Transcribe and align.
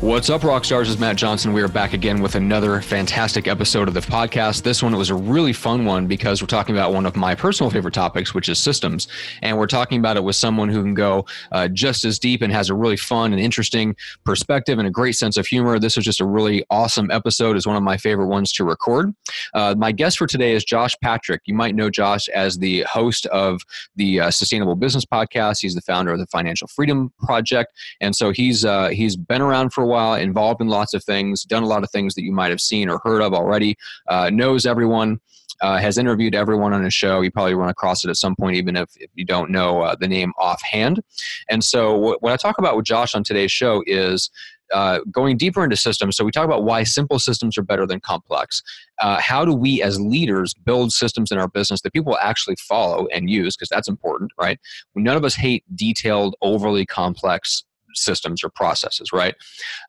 What's 0.00 0.30
up, 0.30 0.44
rock 0.44 0.64
stars? 0.64 0.88
Is 0.88 0.98
Matt 0.98 1.16
Johnson. 1.16 1.52
We 1.52 1.60
are 1.60 1.68
back 1.68 1.92
again 1.92 2.22
with 2.22 2.34
another 2.34 2.80
fantastic 2.80 3.46
episode 3.46 3.86
of 3.86 3.92
the 3.92 4.00
podcast. 4.00 4.62
This 4.62 4.82
one 4.82 4.96
was 4.96 5.10
a 5.10 5.14
really 5.14 5.52
fun 5.52 5.84
one 5.84 6.06
because 6.06 6.40
we're 6.40 6.46
talking 6.46 6.74
about 6.74 6.94
one 6.94 7.04
of 7.04 7.16
my 7.16 7.34
personal 7.34 7.68
favorite 7.68 7.92
topics, 7.92 8.32
which 8.32 8.48
is 8.48 8.58
systems. 8.58 9.08
And 9.42 9.58
we're 9.58 9.66
talking 9.66 9.98
about 9.98 10.16
it 10.16 10.24
with 10.24 10.36
someone 10.36 10.70
who 10.70 10.82
can 10.82 10.94
go 10.94 11.26
uh, 11.52 11.68
just 11.68 12.06
as 12.06 12.18
deep 12.18 12.40
and 12.40 12.50
has 12.50 12.70
a 12.70 12.74
really 12.74 12.96
fun 12.96 13.34
and 13.34 13.42
interesting 13.42 13.94
perspective 14.24 14.78
and 14.78 14.88
a 14.88 14.90
great 14.90 15.16
sense 15.16 15.36
of 15.36 15.46
humor. 15.46 15.78
This 15.78 15.96
was 15.96 16.06
just 16.06 16.22
a 16.22 16.24
really 16.24 16.64
awesome 16.70 17.10
episode. 17.10 17.58
It's 17.58 17.66
one 17.66 17.76
of 17.76 17.82
my 17.82 17.98
favorite 17.98 18.28
ones 18.28 18.54
to 18.54 18.64
record. 18.64 19.12
Uh, 19.52 19.74
my 19.76 19.92
guest 19.92 20.16
for 20.16 20.26
today 20.26 20.52
is 20.52 20.64
Josh 20.64 20.94
Patrick. 21.02 21.42
You 21.44 21.52
might 21.52 21.74
know 21.74 21.90
Josh 21.90 22.26
as 22.28 22.56
the 22.56 22.86
host 22.90 23.26
of 23.26 23.60
the 23.96 24.20
uh, 24.20 24.30
Sustainable 24.30 24.76
Business 24.76 25.04
Podcast. 25.04 25.58
He's 25.60 25.74
the 25.74 25.82
founder 25.82 26.10
of 26.10 26.20
the 26.20 26.26
Financial 26.28 26.68
Freedom 26.68 27.12
Project, 27.18 27.74
and 28.00 28.16
so 28.16 28.30
he's 28.30 28.64
uh, 28.64 28.88
he's 28.88 29.14
been 29.14 29.42
around 29.42 29.74
for 29.74 29.84
a 29.84 29.89
while, 29.90 30.14
involved 30.14 30.60
in 30.60 30.68
lots 30.68 30.94
of 30.94 31.04
things, 31.04 31.44
done 31.44 31.62
a 31.62 31.66
lot 31.66 31.82
of 31.82 31.90
things 31.90 32.14
that 32.14 32.24
you 32.24 32.32
might 32.32 32.50
have 32.50 32.60
seen 32.60 32.88
or 32.88 33.00
heard 33.04 33.22
of 33.22 33.34
already, 33.34 33.76
uh, 34.08 34.30
knows 34.30 34.66
everyone. 34.66 35.20
Uh, 35.62 35.76
has 35.76 35.98
interviewed 35.98 36.34
everyone 36.34 36.72
on 36.72 36.82
his 36.82 36.94
show. 36.94 37.20
You 37.20 37.30
probably 37.30 37.52
run 37.52 37.68
across 37.68 38.02
it 38.02 38.08
at 38.08 38.16
some 38.16 38.34
point, 38.34 38.56
even 38.56 38.76
if, 38.76 38.88
if 38.96 39.10
you 39.14 39.26
don't 39.26 39.50
know 39.50 39.82
uh, 39.82 39.94
the 39.94 40.08
name 40.08 40.32
offhand. 40.38 41.02
And 41.50 41.62
so, 41.62 41.94
what, 41.98 42.22
what 42.22 42.32
I 42.32 42.36
talk 42.36 42.56
about 42.56 42.76
with 42.76 42.86
Josh 42.86 43.14
on 43.14 43.22
today's 43.22 43.52
show 43.52 43.82
is 43.86 44.30
uh, 44.72 45.00
going 45.10 45.36
deeper 45.36 45.64
into 45.64 45.76
systems. 45.76 46.16
So 46.16 46.24
we 46.24 46.30
talk 46.30 46.44
about 46.44 46.64
why 46.64 46.84
simple 46.84 47.18
systems 47.18 47.58
are 47.58 47.62
better 47.62 47.86
than 47.86 48.00
complex. 48.00 48.62
Uh, 49.00 49.20
how 49.20 49.44
do 49.44 49.52
we 49.52 49.82
as 49.82 50.00
leaders 50.00 50.54
build 50.54 50.92
systems 50.92 51.30
in 51.32 51.38
our 51.38 51.48
business 51.48 51.80
that 51.82 51.92
people 51.92 52.16
actually 52.20 52.56
follow 52.56 53.06
and 53.08 53.28
use? 53.28 53.56
Because 53.56 53.68
that's 53.68 53.88
important, 53.88 54.30
right? 54.38 54.58
None 54.94 55.16
of 55.16 55.24
us 55.24 55.34
hate 55.34 55.64
detailed, 55.74 56.36
overly 56.40 56.86
complex 56.86 57.64
systems 57.94 58.44
or 58.44 58.50
processes, 58.50 59.12
right? 59.12 59.34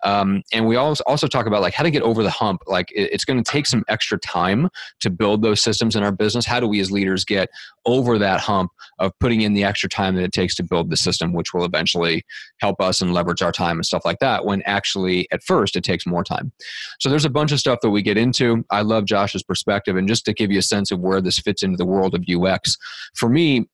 Um, 0.03 0.43
and 0.53 0.67
we 0.67 0.75
also 0.75 1.03
also 1.07 1.27
talk 1.27 1.45
about 1.45 1.61
like 1.61 1.73
how 1.73 1.83
to 1.83 1.91
get 1.91 2.01
over 2.01 2.23
the 2.23 2.29
hump. 2.29 2.61
Like 2.67 2.91
it, 2.91 3.09
it's 3.11 3.25
going 3.25 3.41
to 3.41 3.51
take 3.51 3.65
some 3.65 3.83
extra 3.87 4.17
time 4.19 4.69
to 5.01 5.09
build 5.09 5.41
those 5.41 5.61
systems 5.61 5.95
in 5.95 6.03
our 6.03 6.11
business. 6.11 6.45
How 6.45 6.59
do 6.59 6.67
we 6.67 6.79
as 6.79 6.91
leaders 6.91 7.25
get 7.25 7.49
over 7.85 8.17
that 8.17 8.39
hump 8.39 8.71
of 8.99 9.11
putting 9.19 9.41
in 9.41 9.53
the 9.53 9.63
extra 9.63 9.89
time 9.89 10.15
that 10.15 10.23
it 10.23 10.31
takes 10.31 10.55
to 10.55 10.63
build 10.63 10.89
the 10.89 10.97
system, 10.97 11.33
which 11.33 11.53
will 11.53 11.65
eventually 11.65 12.23
help 12.59 12.79
us 12.79 13.01
and 13.01 13.13
leverage 13.13 13.41
our 13.41 13.51
time 13.51 13.77
and 13.77 13.85
stuff 13.85 14.03
like 14.05 14.19
that? 14.19 14.45
When 14.45 14.61
actually 14.63 15.27
at 15.31 15.43
first 15.43 15.75
it 15.75 15.83
takes 15.83 16.05
more 16.05 16.23
time. 16.23 16.51
So 16.99 17.09
there's 17.09 17.25
a 17.25 17.29
bunch 17.29 17.51
of 17.51 17.59
stuff 17.59 17.79
that 17.81 17.89
we 17.89 18.01
get 18.01 18.17
into. 18.17 18.63
I 18.69 18.81
love 18.81 19.05
Josh's 19.05 19.43
perspective, 19.43 19.95
and 19.95 20.07
just 20.07 20.25
to 20.25 20.33
give 20.33 20.51
you 20.51 20.59
a 20.59 20.63
sense 20.63 20.91
of 20.91 20.99
where 20.99 21.21
this 21.21 21.39
fits 21.39 21.63
into 21.63 21.77
the 21.77 21.85
world 21.85 22.15
of 22.15 22.25
UX, 22.29 22.77
for 23.15 23.29
me. 23.29 23.67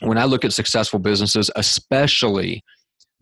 When 0.00 0.18
I 0.18 0.24
look 0.24 0.44
at 0.44 0.52
successful 0.52 0.98
businesses, 0.98 1.52
especially 1.54 2.64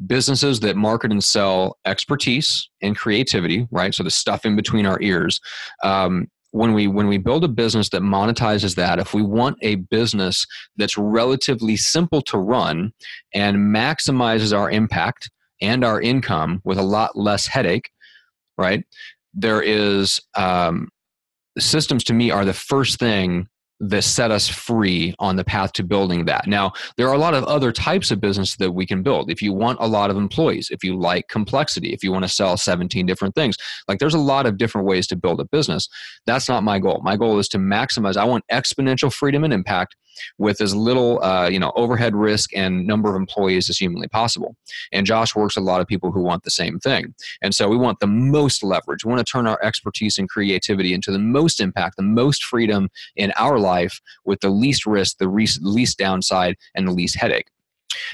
businesses 0.07 0.61
that 0.61 0.77
market 0.77 1.11
and 1.11 1.23
sell 1.23 1.79
expertise 1.85 2.69
and 2.81 2.97
creativity, 2.97 3.67
right? 3.71 3.95
So 3.95 4.03
the 4.03 4.11
stuff 4.11 4.45
in 4.45 4.57
between 4.57 4.87
our 4.87 5.01
ears. 5.01 5.41
Um, 5.83 6.29
when 6.53 6.75
we 6.75 6.87
when 6.87 7.09
we 7.09 7.17
build 7.17 7.45
a 7.45 7.49
business 7.49 7.89
that 7.91 8.03
monetizes 8.03 8.75
that, 8.77 8.99
if 8.99 9.15
we 9.15 9.23
want 9.23 9.57
a 9.63 9.77
business 9.77 10.47
that's 10.77 10.99
relatively 10.99 11.77
simple 11.77 12.21
to 12.23 12.39
run 12.39 12.93
and 13.33 13.57
maximizes 13.57 14.57
our 14.57 14.71
impact 14.71 15.31
and 15.63 15.83
our 15.83 16.01
income 16.01 16.61
with 16.65 16.77
a 16.77 16.83
lot 16.83 17.17
less 17.17 17.47
headache, 17.47 17.91
right? 18.59 18.85
There 19.33 19.63
is 19.63 20.21
um, 20.37 20.89
systems 21.59 22.05
to 22.05 22.13
me 22.13 22.31
are 22.31 22.45
the 22.45 22.53
first 22.53 22.99
thing 22.99 23.49
that 23.83 24.03
set 24.03 24.31
us 24.31 24.49
free 24.49 25.13
on 25.19 25.35
the 25.35 25.45
path 25.45 25.73
to 25.73 25.83
building 25.83 26.25
that. 26.25 26.47
Now, 26.47 26.73
there 26.97 27.09
are 27.09 27.15
a 27.15 27.19
lot 27.19 27.35
of 27.35 27.43
other 27.45 27.73
types 27.73 28.13
of 28.13 28.21
business 28.21 28.57
that 28.57 28.73
we 28.73 28.87
can 28.87 29.03
build. 29.03 29.29
If 29.29 29.43
you 29.43 29.53
want 29.53 29.79
a 29.81 29.89
lot 29.89 30.09
of 30.09 30.17
employees, 30.17 30.69
if 30.71 30.85
you 30.85 30.97
like 30.97 31.27
complexity, 31.27 31.93
if 31.93 32.05
you 32.05 32.13
want 32.13 32.25
to 32.25 32.29
sell 32.29 32.57
17 32.57 33.07
different 33.07 33.35
things, 33.35 33.57
like 33.89 33.99
there's 33.99 34.15
a 34.15 34.19
lot 34.19 34.47
of 34.47 34.57
different 34.57 34.87
ways 34.87 35.09
to 35.09 35.17
build 35.17 35.41
a 35.41 35.45
business. 35.45 35.89
That's 36.27 36.49
not 36.49 36.63
my 36.63 36.79
goal. 36.79 37.01
My 37.03 37.17
goal 37.17 37.41
is 37.41 37.49
to 37.49 37.59
maximize, 37.59 38.17
I 38.17 38.25
want 38.25 38.45
exponential 38.53 39.13
freedom 39.13 39.43
and 39.43 39.53
impact 39.53 39.97
with 40.39 40.61
as 40.61 40.75
little 40.75 41.23
uh, 41.23 41.49
you 41.49 41.59
know 41.59 41.73
overhead 41.77 42.15
risk 42.15 42.51
and 42.55 42.87
number 42.87 43.09
of 43.11 43.17
employees 43.17 43.69
as 43.71 43.79
humanly 43.79 44.09
possible 44.09 44.57
and 44.93 45.07
josh 45.07 45.35
works 45.35 45.57
with 45.57 45.63
a 45.63 45.67
lot 45.67 45.81
of 45.81 45.87
people 45.87 46.13
who 46.13 46.21
want 46.21 46.43
the 46.43 46.51
same 46.51 46.79
thing 46.79 47.15
and 47.43 47.55
so 47.55 47.69
we 47.69 47.77
want 47.77 48.01
the 48.01 48.07
most 48.07 48.63
leverage 48.63 49.05
we 49.05 49.13
want 49.13 49.25
to 49.25 49.31
turn 49.31 49.47
our 49.47 49.59
expertise 49.63 50.19
and 50.19 50.29
creativity 50.29 50.93
into 50.93 51.11
the 51.11 51.19
most 51.19 51.61
impact 51.61 51.97
the 51.97 52.03
most 52.03 52.45
freedom 52.45 52.89
in 53.17 53.33
our 53.37 53.59
life 53.77 53.95
with 54.25 54.41
the 54.41 54.51
least 54.51 54.87
risk 54.87 55.19
the 55.19 55.29
least 55.77 55.99
downside 55.99 56.55
and 56.75 56.87
the 56.87 56.93
least 57.01 57.17
headache 57.23 57.49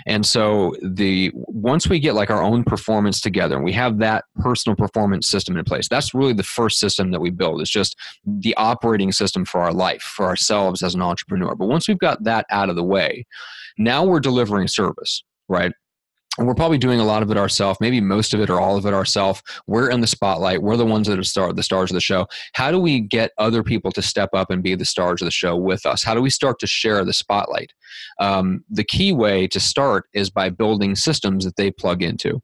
and 0.06 0.24
so 0.24 0.74
the 0.82 1.30
once 1.34 1.88
we 1.88 1.98
get 1.98 2.14
like 2.14 2.30
our 2.30 2.42
own 2.42 2.64
performance 2.64 3.20
together 3.20 3.56
and 3.56 3.64
we 3.64 3.72
have 3.72 3.98
that 3.98 4.24
personal 4.40 4.76
performance 4.76 5.28
system 5.28 5.56
in 5.56 5.64
place, 5.64 5.88
that's 5.88 6.14
really 6.14 6.32
the 6.32 6.42
first 6.42 6.78
system 6.78 7.10
that 7.10 7.20
we 7.20 7.30
build. 7.30 7.60
It's 7.60 7.70
just 7.70 7.96
the 8.24 8.54
operating 8.56 9.12
system 9.12 9.44
for 9.44 9.60
our 9.60 9.72
life, 9.72 10.02
for 10.02 10.26
ourselves 10.26 10.82
as 10.82 10.94
an 10.94 11.02
entrepreneur. 11.02 11.54
But 11.54 11.68
once 11.68 11.88
we've 11.88 11.98
got 11.98 12.24
that 12.24 12.46
out 12.50 12.70
of 12.70 12.76
the 12.76 12.84
way, 12.84 13.26
now 13.76 14.04
we're 14.04 14.20
delivering 14.20 14.68
service, 14.68 15.22
right? 15.48 15.72
And 16.38 16.46
we're 16.46 16.54
probably 16.54 16.78
doing 16.78 17.00
a 17.00 17.04
lot 17.04 17.22
of 17.22 17.30
it 17.30 17.36
ourselves 17.36 17.78
maybe 17.80 18.00
most 18.00 18.32
of 18.32 18.40
it 18.40 18.50
or 18.50 18.60
all 18.60 18.76
of 18.76 18.86
it 18.86 18.94
ourselves 18.94 19.42
we're 19.66 19.90
in 19.90 20.00
the 20.00 20.06
spotlight. 20.06 20.62
We're 20.62 20.76
the 20.76 20.86
ones 20.86 21.06
that 21.08 21.18
are 21.18 21.24
star- 21.24 21.52
the 21.52 21.62
stars 21.62 21.90
of 21.90 21.94
the 21.94 22.00
show. 22.00 22.26
How 22.54 22.70
do 22.70 22.78
we 22.78 23.00
get 23.00 23.32
other 23.38 23.62
people 23.62 23.92
to 23.92 24.02
step 24.02 24.30
up 24.32 24.50
and 24.50 24.62
be 24.62 24.74
the 24.74 24.84
stars 24.84 25.22
of 25.22 25.26
the 25.26 25.32
show 25.32 25.56
with 25.56 25.86
us? 25.86 26.02
How 26.02 26.14
do 26.14 26.22
we 26.22 26.30
start 26.30 26.58
to 26.60 26.66
share 26.66 27.04
the 27.04 27.12
spotlight? 27.12 27.72
Um, 28.18 28.64
the 28.70 28.84
key 28.84 29.12
way 29.12 29.46
to 29.48 29.60
start 29.60 30.06
is 30.12 30.30
by 30.30 30.50
building 30.50 30.96
systems 30.96 31.44
that 31.44 31.56
they 31.56 31.70
plug 31.70 32.02
into 32.02 32.40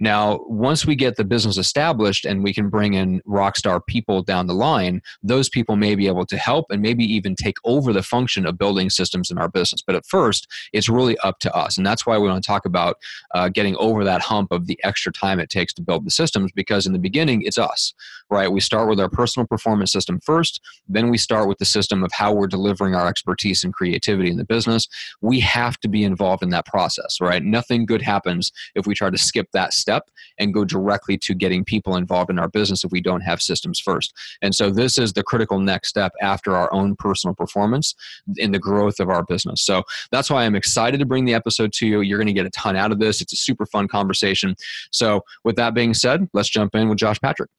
now, 0.00 0.40
once 0.46 0.86
we 0.86 0.96
get 0.96 1.16
the 1.16 1.24
business 1.24 1.56
established 1.56 2.24
and 2.24 2.42
we 2.42 2.52
can 2.52 2.68
bring 2.68 2.94
in 2.94 3.22
rock 3.24 3.56
star 3.56 3.80
people 3.80 4.22
down 4.22 4.46
the 4.46 4.54
line, 4.54 5.00
those 5.22 5.48
people 5.48 5.76
may 5.76 5.94
be 5.94 6.06
able 6.06 6.26
to 6.26 6.36
help 6.36 6.66
and 6.70 6.82
maybe 6.82 7.04
even 7.04 7.34
take 7.34 7.56
over 7.64 7.92
the 7.92 8.02
function 8.02 8.46
of 8.46 8.58
building 8.58 8.90
systems 8.90 9.30
in 9.30 9.38
our 9.38 9.48
business. 9.48 9.82
But 9.86 9.96
at 9.96 10.06
first, 10.06 10.46
it's 10.72 10.88
really 10.88 11.16
up 11.18 11.38
to 11.40 11.54
us. 11.54 11.76
And 11.76 11.86
that's 11.86 12.06
why 12.06 12.18
we 12.18 12.28
want 12.28 12.42
to 12.42 12.46
talk 12.46 12.64
about 12.64 12.96
uh, 13.34 13.48
getting 13.48 13.76
over 13.76 14.04
that 14.04 14.20
hump 14.20 14.50
of 14.52 14.66
the 14.66 14.78
extra 14.84 15.12
time 15.12 15.38
it 15.38 15.50
takes 15.50 15.72
to 15.74 15.82
build 15.82 16.04
the 16.04 16.10
systems 16.10 16.52
because 16.52 16.86
in 16.86 16.92
the 16.92 16.98
beginning, 16.98 17.42
it's 17.42 17.58
us, 17.58 17.94
right? 18.30 18.50
We 18.50 18.60
start 18.60 18.88
with 18.88 19.00
our 19.00 19.08
personal 19.08 19.46
performance 19.46 19.92
system 19.92 20.20
first, 20.20 20.60
then 20.88 21.10
we 21.10 21.18
start 21.18 21.48
with 21.48 21.58
the 21.58 21.64
system 21.64 22.02
of 22.02 22.12
how 22.12 22.32
we're 22.32 22.46
delivering 22.46 22.94
our 22.94 23.06
expertise 23.06 23.64
and 23.64 23.72
creativity 23.72 24.30
in 24.30 24.36
the 24.36 24.44
business. 24.44 24.88
We 25.20 25.40
have 25.40 25.78
to 25.80 25.88
be 25.88 26.04
involved 26.04 26.42
in 26.42 26.50
that 26.50 26.66
process, 26.66 27.20
right? 27.20 27.42
Nothing 27.42 27.86
good 27.86 28.02
happens 28.02 28.52
if 28.74 28.86
we 28.86 28.94
try 28.94 29.10
to 29.10 29.18
skip 29.18 29.43
that 29.52 29.72
step 29.72 30.10
and 30.38 30.54
go 30.54 30.64
directly 30.64 31.16
to 31.18 31.34
getting 31.34 31.64
people 31.64 31.96
involved 31.96 32.30
in 32.30 32.38
our 32.38 32.48
business 32.48 32.84
if 32.84 32.90
we 32.90 33.00
don't 33.00 33.20
have 33.20 33.40
systems 33.40 33.78
first. 33.78 34.12
And 34.42 34.54
so 34.54 34.70
this 34.70 34.98
is 34.98 35.12
the 35.12 35.22
critical 35.22 35.58
next 35.60 35.88
step 35.88 36.12
after 36.20 36.56
our 36.56 36.72
own 36.72 36.96
personal 36.96 37.34
performance 37.34 37.94
in 38.36 38.52
the 38.52 38.58
growth 38.58 39.00
of 39.00 39.08
our 39.08 39.22
business. 39.22 39.62
So 39.64 39.82
that's 40.10 40.30
why 40.30 40.44
I'm 40.44 40.54
excited 40.54 40.98
to 41.00 41.06
bring 41.06 41.24
the 41.24 41.34
episode 41.34 41.72
to 41.74 41.86
you. 41.86 42.00
You're 42.00 42.18
going 42.18 42.26
to 42.26 42.32
get 42.32 42.46
a 42.46 42.50
ton 42.50 42.76
out 42.76 42.92
of 42.92 42.98
this. 42.98 43.20
It's 43.20 43.32
a 43.32 43.36
super 43.36 43.66
fun 43.66 43.88
conversation. 43.88 44.56
So 44.90 45.22
with 45.44 45.56
that 45.56 45.74
being 45.74 45.94
said, 45.94 46.28
let's 46.32 46.48
jump 46.48 46.74
in 46.74 46.88
with 46.88 46.98
Josh 46.98 47.20
Patrick. 47.20 47.50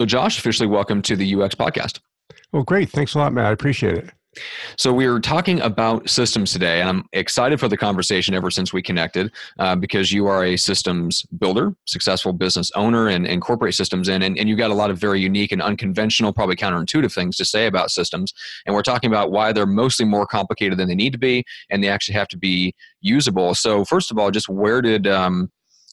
So 0.00 0.06
Josh, 0.06 0.38
officially 0.38 0.66
welcome 0.66 1.02
to 1.02 1.16
the 1.16 1.34
UX 1.34 1.54
podcast. 1.54 2.00
Well, 2.52 2.62
great. 2.62 2.90
Thanks 2.90 3.14
a 3.14 3.18
lot, 3.18 3.32
Matt. 3.32 3.46
I 3.46 3.50
appreciate 3.50 3.96
it. 3.96 4.10
So 4.76 4.92
we 4.92 5.06
are 5.06 5.18
talking 5.18 5.60
about 5.60 6.08
systems 6.08 6.52
today, 6.52 6.80
and 6.80 6.88
I'm 6.88 7.04
excited 7.12 7.58
for 7.58 7.66
the 7.66 7.76
conversation 7.76 8.32
ever 8.32 8.50
since 8.50 8.72
we 8.72 8.80
connected 8.80 9.32
uh, 9.58 9.74
because 9.74 10.12
you 10.12 10.28
are 10.28 10.44
a 10.44 10.56
systems 10.56 11.24
builder, 11.38 11.74
successful 11.86 12.32
business 12.32 12.70
owner, 12.76 13.08
and 13.08 13.26
incorporate 13.26 13.74
systems 13.74 14.08
in, 14.08 14.22
and, 14.22 14.38
and 14.38 14.48
you've 14.48 14.58
got 14.58 14.70
a 14.70 14.74
lot 14.74 14.90
of 14.90 14.98
very 14.98 15.20
unique 15.20 15.50
and 15.50 15.60
unconventional, 15.60 16.32
probably 16.32 16.54
counterintuitive 16.54 17.12
things 17.12 17.36
to 17.36 17.44
say 17.44 17.66
about 17.66 17.90
systems. 17.90 18.32
And 18.66 18.74
we're 18.74 18.82
talking 18.82 19.10
about 19.10 19.32
why 19.32 19.52
they're 19.52 19.66
mostly 19.66 20.06
more 20.06 20.26
complicated 20.26 20.78
than 20.78 20.88
they 20.88 20.94
need 20.94 21.12
to 21.12 21.18
be, 21.18 21.44
and 21.68 21.82
they 21.82 21.88
actually 21.88 22.14
have 22.14 22.28
to 22.28 22.38
be 22.38 22.72
usable. 23.00 23.54
So 23.56 23.84
first 23.84 24.12
of 24.12 24.18
all, 24.18 24.30
just 24.30 24.48
where 24.48 24.80
did 24.80 25.08
um, 25.08 25.50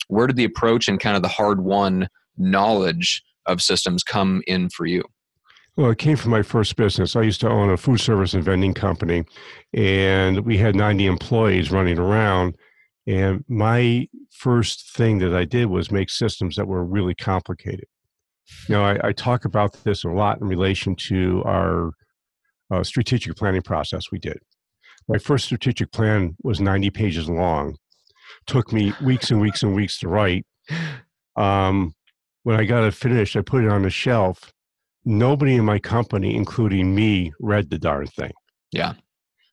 where 0.09 0.27
did 0.27 0.35
the 0.35 0.45
approach 0.45 0.87
and 0.87 0.99
kind 0.99 1.15
of 1.15 1.23
the 1.23 1.27
hard 1.27 1.61
won 1.61 2.07
knowledge 2.37 3.23
of 3.47 3.61
systems 3.61 4.03
come 4.03 4.43
in 4.45 4.69
for 4.69 4.85
you? 4.85 5.03
Well, 5.77 5.91
it 5.91 5.99
came 5.99 6.17
from 6.17 6.31
my 6.31 6.41
first 6.41 6.75
business. 6.75 7.15
I 7.15 7.21
used 7.21 7.39
to 7.41 7.49
own 7.49 7.69
a 7.69 7.77
food 7.77 7.99
service 7.99 8.33
and 8.33 8.43
vending 8.43 8.73
company, 8.73 9.25
and 9.73 10.39
we 10.39 10.57
had 10.57 10.75
90 10.75 11.05
employees 11.05 11.71
running 11.71 11.99
around. 11.99 12.57
And 13.05 13.45
my 13.47 14.07
first 14.31 14.95
thing 14.95 15.19
that 15.19 15.35
I 15.35 15.45
did 15.45 15.67
was 15.67 15.91
make 15.91 16.09
systems 16.09 16.55
that 16.55 16.67
were 16.67 16.83
really 16.83 17.13
complicated. 17.13 17.85
You 18.67 18.73
know, 18.73 18.83
I, 18.83 19.09
I 19.09 19.11
talk 19.11 19.45
about 19.45 19.73
this 19.83 20.03
a 20.03 20.09
lot 20.09 20.41
in 20.41 20.47
relation 20.47 20.95
to 20.95 21.43
our 21.45 21.91
uh, 22.71 22.83
strategic 22.83 23.35
planning 23.35 23.61
process 23.61 24.11
we 24.11 24.17
did. 24.17 24.39
My 25.07 25.19
first 25.19 25.45
strategic 25.45 25.91
plan 25.91 26.35
was 26.41 26.59
90 26.59 26.89
pages 26.89 27.29
long, 27.29 27.77
took 28.47 28.73
me 28.73 28.93
weeks 29.03 29.29
and 29.29 29.39
weeks 29.39 29.61
and 29.61 29.75
weeks 29.75 29.99
to 29.99 30.07
write. 30.07 30.45
Um, 31.35 31.93
when 32.41 32.59
I 32.59 32.65
got 32.65 32.83
it 32.83 32.95
finished, 32.95 33.35
I 33.35 33.41
put 33.41 33.63
it 33.63 33.69
on 33.69 33.83
the 33.83 33.91
shelf. 33.91 34.51
Nobody 35.09 35.55
in 35.55 35.63
my 35.63 35.79
company, 35.79 36.35
including 36.35 36.93
me, 36.93 37.31
read 37.39 37.69
the 37.69 37.77
darn 37.77 38.07
thing. 38.07 38.33
Yeah. 38.73 38.95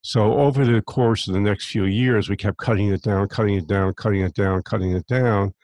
So 0.02 0.34
over 0.34 0.64
the 0.64 0.82
course 0.82 1.28
of 1.28 1.34
the 1.34 1.40
next 1.40 1.66
few 1.66 1.84
years, 1.84 2.28
we 2.28 2.36
kept 2.36 2.58
cutting 2.58 2.88
it 2.88 3.02
down, 3.02 3.28
cutting 3.28 3.54
it 3.54 3.68
down, 3.68 3.94
cutting 3.94 4.22
it 4.22 4.34
down, 4.34 4.64
cutting 4.64 4.90
it 4.90 5.06
down, 5.06 5.54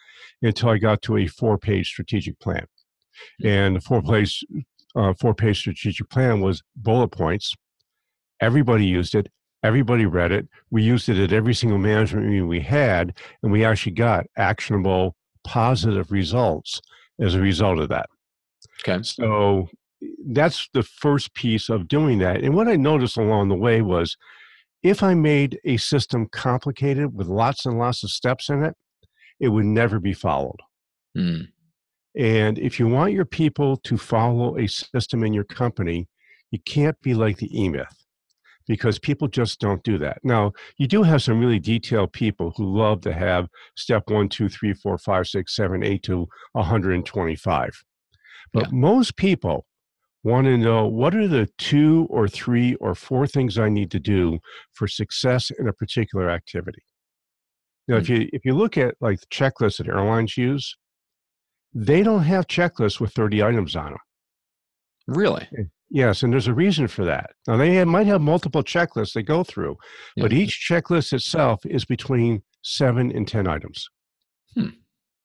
until 0.43 0.69
I 0.69 0.79
got 0.79 1.03
to 1.03 1.17
a 1.17 1.27
four-page 1.27 1.89
strategic 1.89 2.39
plan. 2.39 2.65
And 3.45 3.75
the 3.75 3.81
four-page 3.81 4.45
uh, 4.95 5.13
four-page 5.15 5.59
strategic 5.59 6.09
plan 6.09 6.41
was 6.41 6.63
bullet 6.77 7.09
points. 7.09 7.53
Everybody 8.41 8.87
used 8.87 9.17
it. 9.17 9.29
Everybody 9.65 10.07
read 10.07 10.31
it. 10.31 10.49
We 10.71 10.85
used 10.85 11.09
it 11.09 11.19
at 11.19 11.33
every 11.33 11.53
single 11.53 11.79
management 11.79 12.27
meeting 12.29 12.47
we 12.47 12.61
had, 12.61 13.19
and 13.43 13.51
we 13.51 13.65
actually 13.65 13.93
got 13.93 14.27
actionable, 14.37 15.17
positive 15.43 16.13
results 16.13 16.81
as 17.21 17.35
a 17.35 17.41
result 17.41 17.81
of 17.81 17.89
that. 17.89 18.09
Okay. 18.83 19.03
So 19.03 19.69
that's 20.27 20.69
the 20.73 20.83
first 20.83 21.35
piece 21.35 21.69
of 21.69 21.89
doing 21.89 22.19
that. 22.19 22.43
And 22.43 22.55
what 22.55 22.69
I 22.69 22.77
noticed 22.77 23.17
along 23.17 23.49
the 23.49 23.55
way 23.55 23.83
was 23.83 24.17
if 24.83 25.03
I 25.03 25.15
made 25.15 25.59
a 25.65 25.77
system 25.77 26.27
complicated 26.33 27.15
with 27.15 27.27
lots 27.27 27.67
and 27.67 27.79
lots 27.79 28.03
of 28.03 28.11
steps 28.11 28.49
in 28.49 28.63
it, 28.63 28.75
it 29.39 29.49
would 29.49 29.67
never 29.67 30.01
be 30.01 30.13
followed. 30.13 30.61
Mm. 31.17 31.49
And 32.17 32.59
if 32.59 32.79
you 32.79 32.89
want 32.89 33.13
your 33.13 33.25
people 33.25 33.77
to 33.79 33.97
follow 33.97 34.57
a 34.57 34.67
system 34.67 35.23
in 35.23 35.33
your 35.33 35.45
company, 35.45 36.09
you 36.51 36.59
can't 36.67 37.01
be 37.03 37.15
like 37.15 37.37
the 37.37 37.49
E 37.59 37.69
Myth 37.69 38.07
because 38.67 38.99
people 38.99 39.29
just 39.29 39.61
don't 39.61 39.83
do 39.83 39.99
that. 39.99 40.19
Now, 40.23 40.53
you 40.77 40.87
do 40.87 41.03
have 41.03 41.23
some 41.23 41.41
really 41.41 41.59
detailed 41.59 42.13
people 42.13 42.53
who 42.57 42.65
love 42.65 43.01
to 43.03 43.13
have 43.13 43.49
step 43.77 44.05
one, 44.09 44.29
two, 44.29 44.49
three, 44.49 44.75
four, 44.75 44.99
five, 44.99 45.27
six, 45.27 45.57
seven, 45.57 45.83
eight 45.83 46.03
to 46.05 46.29
125. 46.53 47.85
But 48.53 48.65
yeah. 48.65 48.69
most 48.73 49.17
people 49.17 49.67
want 50.23 50.47
to 50.47 50.59
know 50.59 50.87
what 50.87 51.15
are 51.15 51.29
the 51.29 51.49
two 51.59 52.07
or 52.11 52.29
three 52.29 52.75
or 52.77 52.95
four 52.95 53.27
things 53.27 53.59
I 53.59 53.69
need 53.69 53.91
to 53.93 54.01
do 54.01 54.39
for 54.73 54.87
success 54.87 55.51
in 55.51 55.69
a 55.69 55.73
particular 55.73 56.31
activity. 56.31 56.83
Now, 57.89 57.97
mm-hmm. 57.97 58.03
if 58.03 58.09
you 58.09 58.29
if 58.33 58.45
you 58.45 58.55
look 58.55 58.77
at 58.77 58.95
like 59.01 59.21
the 59.21 59.27
checklists 59.27 59.79
that 59.79 59.89
airlines 59.89 60.37
use, 60.37 60.77
they 61.75 62.03
don't 62.03 62.25
have 62.25 62.47
checklists 62.47 63.01
with 63.01 63.13
30 63.13 63.43
items 63.43 63.77
on 63.77 63.93
them. 63.93 63.99
Really? 65.07 65.49
Eh, 65.59 65.65
yes, 65.89 66.23
and 66.23 66.33
there's 66.33 66.47
a 66.47 66.55
reason 66.55 66.89
for 66.89 67.05
that. 67.05 67.31
Now 67.49 67.57
they 67.57 67.75
have, 67.75 67.89
might 67.89 68.07
have 68.07 68.21
multiple 68.21 68.63
checklists 68.63 69.15
they 69.15 69.23
go 69.23 69.43
through, 69.43 69.77
yeah. 70.17 70.23
but 70.23 70.33
each 70.33 70.67
checklist 70.69 71.13
itself 71.13 71.61
is 71.65 71.85
between 71.85 72.43
seven 72.63 73.11
and 73.11 73.27
ten 73.27 73.47
items. 73.47 73.89
Hmm. 74.55 74.69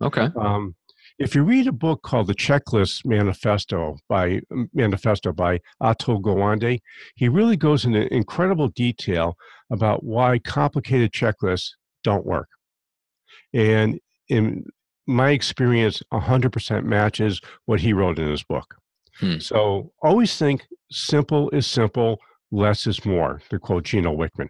Okay. 0.02 0.30
Um, 0.40 0.76
if 1.18 1.34
you 1.34 1.44
read 1.44 1.68
a 1.68 1.72
book 1.72 2.02
called 2.02 2.28
The 2.28 2.36
Checklist 2.36 3.06
Manifesto 3.06 3.98
by 4.10 4.42
Manifesto 4.74 5.32
by 5.32 5.60
Atul 5.82 6.22
Gawande, 6.22 6.80
he 7.16 7.30
really 7.30 7.56
goes 7.56 7.86
into 7.86 8.14
incredible 8.14 8.68
detail 8.70 9.38
about 9.72 10.04
why 10.04 10.40
complicated 10.40 11.12
checklists 11.12 11.72
don't 12.04 12.26
work. 12.26 12.50
And 13.54 14.00
in 14.28 14.66
my 15.08 15.30
experience, 15.30 16.02
100% 16.12 16.84
matches 16.84 17.40
what 17.66 17.80
he 17.80 17.94
wrote 17.94 18.20
in 18.20 18.30
his 18.30 18.44
book. 18.44 18.76
Hmm. 19.20 19.40
So 19.40 19.94
always 20.02 20.38
think 20.38 20.66
simple 20.92 21.50
is 21.52 21.66
simple, 21.66 22.20
less 22.52 22.88
is 22.88 23.06
more, 23.06 23.42
to 23.50 23.60
quote 23.60 23.84
Gino 23.84 24.14
Wickman. 24.16 24.50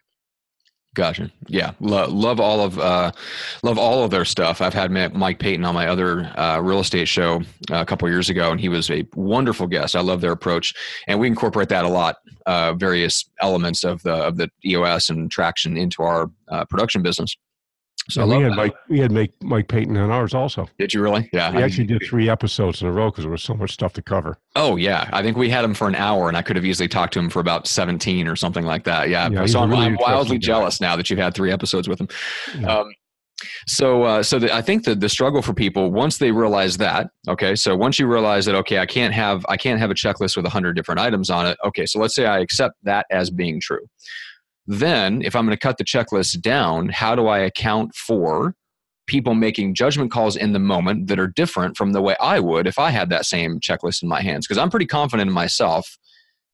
Gotcha. 0.96 1.30
Yeah, 1.48 1.74
Lo- 1.82 2.08
love 2.08 2.40
all 2.40 2.62
of 2.62 2.80
uh, 2.80 3.12
love 3.64 3.78
all 3.78 4.06
of 4.06 4.12
their 4.12 4.24
stuff. 4.24 4.62
I've 4.62 4.74
had 4.74 4.92
Mike 4.92 5.40
Paton 5.40 5.66
on 5.66 5.76
my 5.76 5.88
other 5.88 6.32
uh, 6.40 6.60
real 6.62 6.80
estate 6.80 7.10
show 7.10 7.42
uh, 7.70 7.82
a 7.82 7.86
couple 7.86 8.08
years 8.08 8.30
ago, 8.30 8.50
and 8.52 8.62
he 8.62 8.70
was 8.70 8.90
a 8.90 9.06
wonderful 9.14 9.68
guest. 9.68 9.98
I 9.98 10.00
love 10.00 10.22
their 10.22 10.32
approach, 10.32 10.74
and 11.08 11.20
we 11.20 11.28
incorporate 11.28 11.68
that 11.70 11.84
a 11.84 11.90
lot, 11.90 12.16
uh, 12.46 12.74
various 12.76 13.30
elements 13.42 13.84
of 13.84 14.02
the 14.04 14.14
of 14.14 14.38
the 14.38 14.50
EOS 14.66 15.10
and 15.10 15.30
traction 15.30 15.76
into 15.76 16.02
our 16.02 16.32
uh, 16.48 16.64
production 16.64 17.02
business. 17.04 17.36
So 18.10 18.28
we 18.28 18.44
had 18.44 18.52
that. 18.52 18.56
Mike. 18.56 18.74
We 18.88 19.00
had 19.00 19.12
Mike 19.12 19.34
Mike 19.42 19.68
Paton 19.68 19.98
on 19.98 20.12
ours 20.12 20.34
also. 20.34 20.68
Did 20.78 20.94
you 20.94 21.02
really? 21.02 21.30
Yeah. 21.34 21.52
We 21.52 21.58
I 21.58 21.62
actually 21.64 21.88
did 21.88 22.04
three 22.06 22.30
episodes 22.30 22.82
in 22.82 22.88
a 22.88 22.92
row 22.92 23.10
because 23.10 23.24
there 23.24 23.32
was 23.32 23.42
so 23.42 23.56
much 23.56 23.72
stuff 23.72 23.94
to 23.94 24.02
cover. 24.02 24.38
Oh 24.56 24.76
yeah, 24.76 25.10
I 25.12 25.24
think 25.24 25.38
we 25.38 25.50
had 25.50 25.66
him 25.66 25.74
for 25.74 25.88
an 25.88 25.96
hour, 25.96 26.28
and 26.28 26.38
I 26.38 26.44
could 26.44 26.56
have 26.56 26.66
easily 26.66 26.88
talked 26.88 27.14
to 27.14 27.20
him 27.20 27.30
for 27.30 27.40
about 27.40 27.66
seventeen 27.68 28.28
or 28.28 28.36
something 28.36 28.66
like 28.66 28.84
that. 28.84 29.10
Yeah. 29.10 29.30
yeah 29.30 29.46
so 29.48 29.60
I'm, 29.60 29.72
really 29.72 29.86
I'm 29.86 29.98
wildly 30.00 30.38
guy. 30.38 30.46
jealous 30.46 30.80
now 30.80 30.96
that 30.96 31.10
you've 31.10 31.20
had 31.20 31.34
three 31.34 31.52
episodes 31.52 31.90
with 31.90 32.00
him. 32.00 32.08
Yeah. 32.60 32.80
Um, 32.80 32.92
so, 33.68 34.04
uh, 34.04 34.24
so 34.24 34.40
the, 34.40 34.54
I 34.54 34.62
think 34.62 34.86
that 34.86 35.00
the 35.02 35.10
struggle 35.10 35.42
for 35.42 35.54
people 35.54 35.92
once 35.92 36.18
they 36.20 36.32
realize 36.32 36.78
that, 36.78 37.08
okay, 37.28 37.56
so 37.56 37.76
once 37.76 38.00
you 38.00 38.08
realize 38.08 38.46
that, 38.46 38.56
okay, 38.56 38.80
I 38.80 38.86
can't 38.86 39.14
have 39.14 39.46
I 39.50 39.58
can't 39.58 39.80
have 39.80 39.92
a 39.92 39.96
checklist 39.96 40.38
with 40.38 40.46
hundred 40.46 40.74
different 40.74 41.00
items 41.00 41.30
on 41.30 41.46
it. 41.46 41.58
Okay, 41.66 41.86
so 41.86 42.00
let's 42.00 42.16
say 42.16 42.26
I 42.26 42.40
accept 42.40 42.76
that 42.84 43.06
as 43.12 43.30
being 43.30 43.60
true. 43.60 43.86
Then, 44.68 45.22
if 45.22 45.36
I'm 45.36 45.46
going 45.46 45.56
to 45.56 45.60
cut 45.60 45.78
the 45.78 45.84
checklist 45.84 46.42
down, 46.42 46.90
how 46.90 47.16
do 47.16 47.28
I 47.28 47.40
account 47.40 47.94
for 47.94 48.56
people 49.08 49.36
making 49.36 49.76
judgment 49.76 50.12
calls 50.12 50.36
in 50.36 50.54
the 50.54 50.60
moment 50.60 51.08
that 51.08 51.20
are 51.20 51.28
different 51.28 51.78
from 51.78 51.92
the 51.92 52.02
way 52.02 52.16
I 52.20 52.40
would 52.40 52.68
if 52.68 52.80
I 52.80 52.90
had 52.90 53.10
that 53.10 53.26
same 53.26 53.60
checklist 53.60 54.02
in 54.02 54.10
my 54.10 54.22
hands. 54.22 54.48
Because 54.48 54.58
I'm 54.58 54.70
pretty 54.70 54.88
confident 54.88 55.28
in 55.28 55.34
myself 55.34 55.98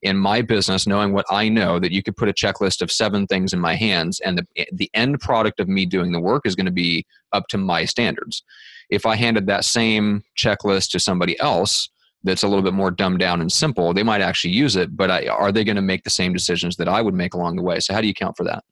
in 0.02 0.18
my 0.18 0.42
business, 0.42 0.88
knowing 0.88 1.14
what 1.14 1.28
I 1.30 1.48
know, 1.48 1.80
that 1.80 1.92
you 1.92 2.02
could 2.02 2.18
put 2.18 2.28
a 2.28 2.34
checklist 2.34 2.82
of 2.82 2.92
seven 2.92 3.28
things 3.28 3.54
in 3.54 3.60
my 3.60 3.76
hands, 3.76 4.20
and 4.20 4.38
the, 4.38 4.66
the 4.74 4.90
end 4.96 5.20
product 5.20 5.60
of 5.60 5.70
me 5.70 5.86
doing 5.86 6.12
the 6.12 6.20
work 6.20 6.46
is 6.46 6.56
going 6.56 6.66
to 6.66 6.72
be 6.72 7.06
up 7.34 7.48
to 7.50 7.58
my 7.60 7.86
standards. 7.86 8.44
If 8.90 9.06
I 9.06 9.16
handed 9.16 9.46
that 9.46 9.64
same 9.64 10.24
checklist 10.36 10.90
to 10.92 11.00
somebody 11.00 11.40
else 11.40 11.90
that's 12.24 12.44
a 12.44 12.48
little 12.48 12.64
bit 12.64 12.74
more 12.74 12.92
dumbed 12.92 13.20
down 13.20 13.42
and 13.42 13.52
simple, 13.52 13.94
they 13.94 14.04
might 14.04 14.22
actually 14.22 14.52
use 14.52 14.76
it, 14.76 14.96
but 14.96 15.10
I, 15.10 15.28
are 15.28 15.52
they 15.52 15.64
going 15.64 15.76
to 15.76 15.82
make 15.82 16.04
the 16.04 16.10
same 16.10 16.34
decisions 16.34 16.76
that 16.78 16.88
I 16.88 17.02
would 17.02 17.14
make 17.14 17.34
along 17.34 17.56
the 17.56 17.64
way? 17.64 17.80
So, 17.80 17.94
how 17.94 18.02
do 18.02 18.08
you 18.08 18.12
account 18.12 18.38
for 18.38 18.44
that? 18.44 18.64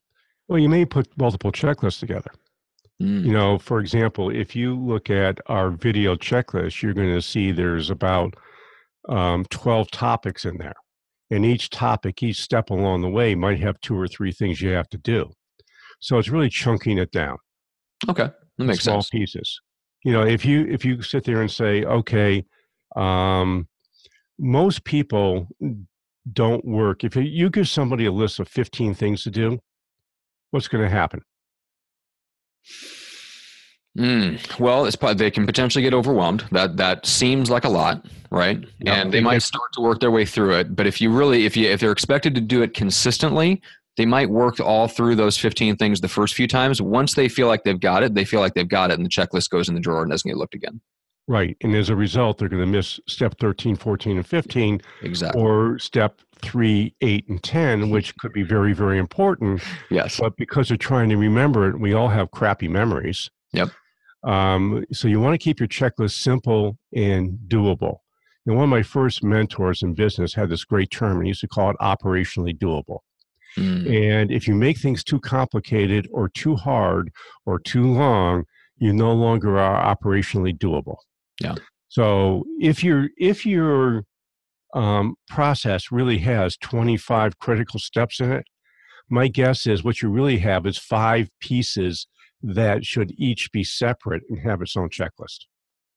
Well, 0.48 0.60
you 0.60 0.69
may 0.69 0.86
put 0.86 1.07
multiple 1.18 1.51
checklists 1.51 2.00
together. 2.00 2.32
Mm. 3.01 3.25
You 3.25 3.32
know, 3.32 3.58
for 3.58 3.79
example, 3.79 4.29
if 4.29 4.56
you 4.56 4.75
look 4.75 5.10
at 5.10 5.39
our 5.48 5.72
video 5.72 6.15
checklist, 6.15 6.82
you're 6.82 6.94
going 6.94 7.13
to 7.13 7.22
see 7.22 7.51
there's 7.51 7.89
about 7.89 8.36
um, 9.08 9.46
12 9.50 9.91
topics 9.91 10.46
in 10.46 10.58
there. 10.58 10.75
And 11.32 11.46
each 11.46 11.70
topic, 11.70 12.24
each 12.24 12.41
step 12.41 12.72
along 12.72 13.01
the 13.01 13.10
way 13.10 13.36
might 13.36 13.60
have 13.60 13.79
two 13.82 13.98
or 13.98 14.08
three 14.08 14.32
things 14.32 14.62
you 14.62 14.70
have 14.72 14.89
to 14.89 14.98
do. 14.98 15.32
So 16.00 16.18
it's 16.18 16.29
really 16.29 16.50
chunking 16.50 16.98
it 16.98 17.12
down. 17.12 17.38
Okay. 18.10 18.29
That 18.58 18.63
makes 18.65 18.84
small 18.84 19.01
sense. 19.01 19.10
pieces. 19.10 19.62
You 20.03 20.13
know, 20.13 20.25
if 20.25 20.46
you 20.46 20.65
if 20.65 20.86
you 20.86 21.01
sit 21.01 21.25
there 21.25 21.41
and 21.41 21.51
say, 21.51 21.84
okay, 21.84 22.46
um, 22.96 23.67
most 24.38 24.84
people 24.84 25.48
don't 26.31 26.65
work. 26.65 27.03
If 27.03 27.15
you 27.15 27.50
give 27.50 27.67
somebody 27.67 28.05
a 28.05 28.12
list 28.12 28.39
of 28.39 28.48
15 28.48 28.93
things 28.93 29.24
to 29.24 29.31
do, 29.31 29.60
what's 30.51 30.67
going 30.67 30.84
to 30.84 30.89
happen? 30.89 31.22
Mm, 33.98 34.60
well, 34.60 34.86
it's 34.86 34.96
probably, 34.96 35.15
they 35.15 35.31
can 35.31 35.46
potentially 35.46 35.81
get 35.81 35.93
overwhelmed. 35.93 36.46
That 36.51 36.77
that 36.77 37.05
seems 37.05 37.50
like 37.50 37.65
a 37.65 37.69
lot, 37.69 38.05
right? 38.29 38.60
Yep. 38.79 38.96
And 38.96 39.12
they 39.12 39.19
might 39.19 39.41
start 39.41 39.74
to 39.74 39.81
work 39.81 40.00
their 40.00 40.12
way 40.12 40.25
through 40.25 40.55
it. 40.55 40.75
But 40.75 40.86
if 40.88 41.01
you 41.01 41.12
really, 41.12 41.46
if 41.46 41.58
you 41.58 41.67
if 41.69 41.79
they're 41.79 41.91
expected 41.91 42.36
to 42.36 42.41
do 42.41 42.62
it 42.62 42.74
consistently, 42.74 43.62
they 43.98 44.05
might 44.05 44.29
work 44.29 44.60
all 44.60 44.88
through 44.88 45.15
those 45.15 45.38
15 45.38 45.75
things 45.75 46.00
the 46.00 46.08
first 46.08 46.36
few 46.36 46.48
times. 46.48 46.81
Once 46.81 47.15
they 47.15 47.27
feel 47.27 47.48
like 47.48 47.63
they've 47.63 47.79
got 47.79 48.03
it, 48.03 48.13
they 48.13 48.25
feel 48.25 48.39
like 48.39 48.53
they've 48.53 48.69
got 48.69 48.91
it, 48.91 48.93
and 48.93 49.05
the 49.05 49.10
checklist 49.10 49.50
goes 49.50 49.67
in 49.67 49.75
the 49.75 49.81
drawer 49.81 50.03
and 50.03 50.12
doesn't 50.12 50.29
get 50.29 50.38
looked 50.38 50.55
again. 50.55 50.79
Right. 51.29 51.55
And 51.62 51.75
as 51.75 51.89
a 51.89 51.95
result, 51.95 52.39
they're 52.39 52.50
going 52.50 52.63
to 52.63 52.65
miss 52.65 53.00
step 53.07 53.36
13, 53.39 53.75
14, 53.75 54.17
and 54.17 54.25
15. 54.25 54.81
Exactly. 55.03 55.39
Or 55.39 55.77
step 55.77 56.21
three, 56.41 56.95
eight, 57.01 57.29
and 57.29 57.41
10, 57.43 57.91
which 57.91 58.17
could 58.17 58.33
be 58.33 58.41
very, 58.41 58.74
very 58.74 58.98
important. 58.98 59.62
Yes. 59.91 60.19
But 60.19 60.36
because 60.38 60.69
they're 60.69 60.77
trying 60.77 61.07
to 61.09 61.17
remember 61.17 61.69
it, 61.69 61.79
we 61.79 61.93
all 61.93 62.07
have 62.07 62.31
crappy 62.31 62.67
memories. 62.67 63.29
Yep. 63.53 63.69
Um, 64.24 64.83
so 64.91 65.07
you 65.07 65.19
want 65.19 65.36
to 65.36 65.38
keep 65.38 65.59
your 65.59 65.67
checklist 65.67 66.19
simple 66.19 66.79
and 66.95 67.38
doable. 67.48 67.98
And 68.48 68.55
one 68.55 68.63
of 68.63 68.69
my 68.71 68.81
first 68.81 69.24
mentors 69.24 69.83
in 69.83 69.93
business 69.93 70.33
had 70.33 70.50
this 70.50 70.65
great 70.65 70.89
term, 70.89 71.17
and 71.17 71.25
he 71.25 71.27
used 71.27 71.41
to 71.41 71.48
call 71.48 71.69
it 71.69 71.77
operationally 71.79 72.57
doable. 72.57 73.01
Mm. 73.55 74.12
And 74.12 74.31
if 74.31 74.48
you 74.48 74.55
make 74.55 74.79
things 74.79 75.03
too 75.03 75.19
complicated 75.19 76.07
or 76.12 76.27
too 76.29 76.55
hard 76.55 77.12
or 77.45 77.59
too 77.59 77.86
long, 77.86 78.45
you 78.79 78.93
no 78.93 79.13
longer 79.13 79.59
are 79.59 79.95
operationally 79.95 80.57
doable. 80.57 80.95
Yeah. 81.41 81.55
So 81.88 82.46
if 82.60 82.84
your 82.84 83.08
if 83.17 83.46
your 83.46 84.03
um, 84.75 85.15
process 85.27 85.91
really 85.91 86.19
has 86.19 86.55
25 86.58 87.39
critical 87.39 87.79
steps 87.79 88.19
in 88.19 88.31
it, 88.31 88.46
my 89.10 89.27
guess 89.27 89.65
is 89.65 89.84
what 89.84 90.01
you 90.01 90.10
really 90.10 90.38
have 90.39 90.65
is 90.67 90.77
five 90.77 91.29
pieces 91.39 92.08
that 92.43 92.86
should 92.86 93.12
each 93.17 93.51
be 93.51 93.63
separate 93.63 94.24
and 94.29 94.39
have 94.39 94.62
its 94.62 94.77
own 94.77 94.89
checklist. 94.89 95.46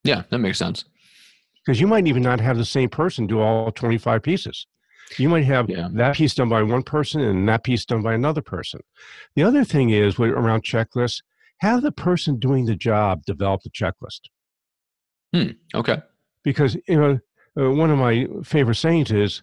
Yeah, 0.05 0.23
that 0.31 0.39
makes 0.39 0.59
sense. 0.59 0.85
Because 1.65 1.81
you 1.81 1.87
might 1.87 2.07
even 2.07 2.23
not 2.23 2.41
have 2.41 2.57
the 2.57 2.65
same 2.65 2.89
person 2.89 3.27
do 3.27 3.41
all 3.41 3.71
25 3.71 4.23
pieces. 4.23 4.67
You 5.19 5.29
might 5.29 5.45
have 5.45 5.69
Yeah. 5.69 5.89
that 5.93 6.17
piece 6.17 6.35
done 6.35 6.49
by 6.49 6.63
one 6.63 6.83
person 6.83 7.21
and 7.21 7.47
that 7.49 7.63
piece 7.65 7.85
done 7.85 8.03
by 8.03 8.15
another 8.15 8.43
person. 8.43 8.81
The 9.37 9.43
other 9.43 9.63
thing 9.65 9.91
is 9.91 10.19
around 10.19 10.65
checklists, 10.65 11.21
have 11.61 11.83
the 11.83 11.93
person 11.93 12.39
doing 12.39 12.65
the 12.65 12.75
job 12.75 13.23
develop 13.25 13.63
the 13.63 13.71
checklist. 13.71 14.23
Okay. 15.75 15.99
Because 16.45 16.77
you 16.89 16.97
know, 16.97 17.19
uh, 17.59 17.71
one 17.71 17.91
of 17.91 17.99
my 17.99 18.27
favorite 18.45 18.77
sayings 18.77 19.11
is, 19.11 19.43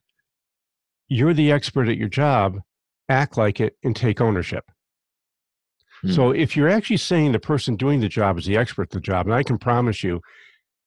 "You're 1.07 1.33
the 1.33 1.51
expert 1.51 1.87
at 1.87 1.97
your 1.97 2.09
job. 2.09 2.59
Act 3.07 3.37
like 3.37 3.59
it 3.59 3.77
and 3.83 3.95
take 3.95 4.21
ownership." 4.21 4.65
Hmm. 6.01 6.11
So 6.11 6.31
if 6.31 6.55
you're 6.55 6.69
actually 6.69 6.97
saying 6.97 7.31
the 7.31 7.39
person 7.39 7.75
doing 7.75 7.99
the 7.99 8.09
job 8.09 8.37
is 8.37 8.45
the 8.45 8.57
expert 8.57 8.83
at 8.83 8.89
the 8.91 8.99
job, 8.99 9.25
and 9.25 9.35
I 9.35 9.43
can 9.43 9.57
promise 9.57 10.03
you, 10.03 10.21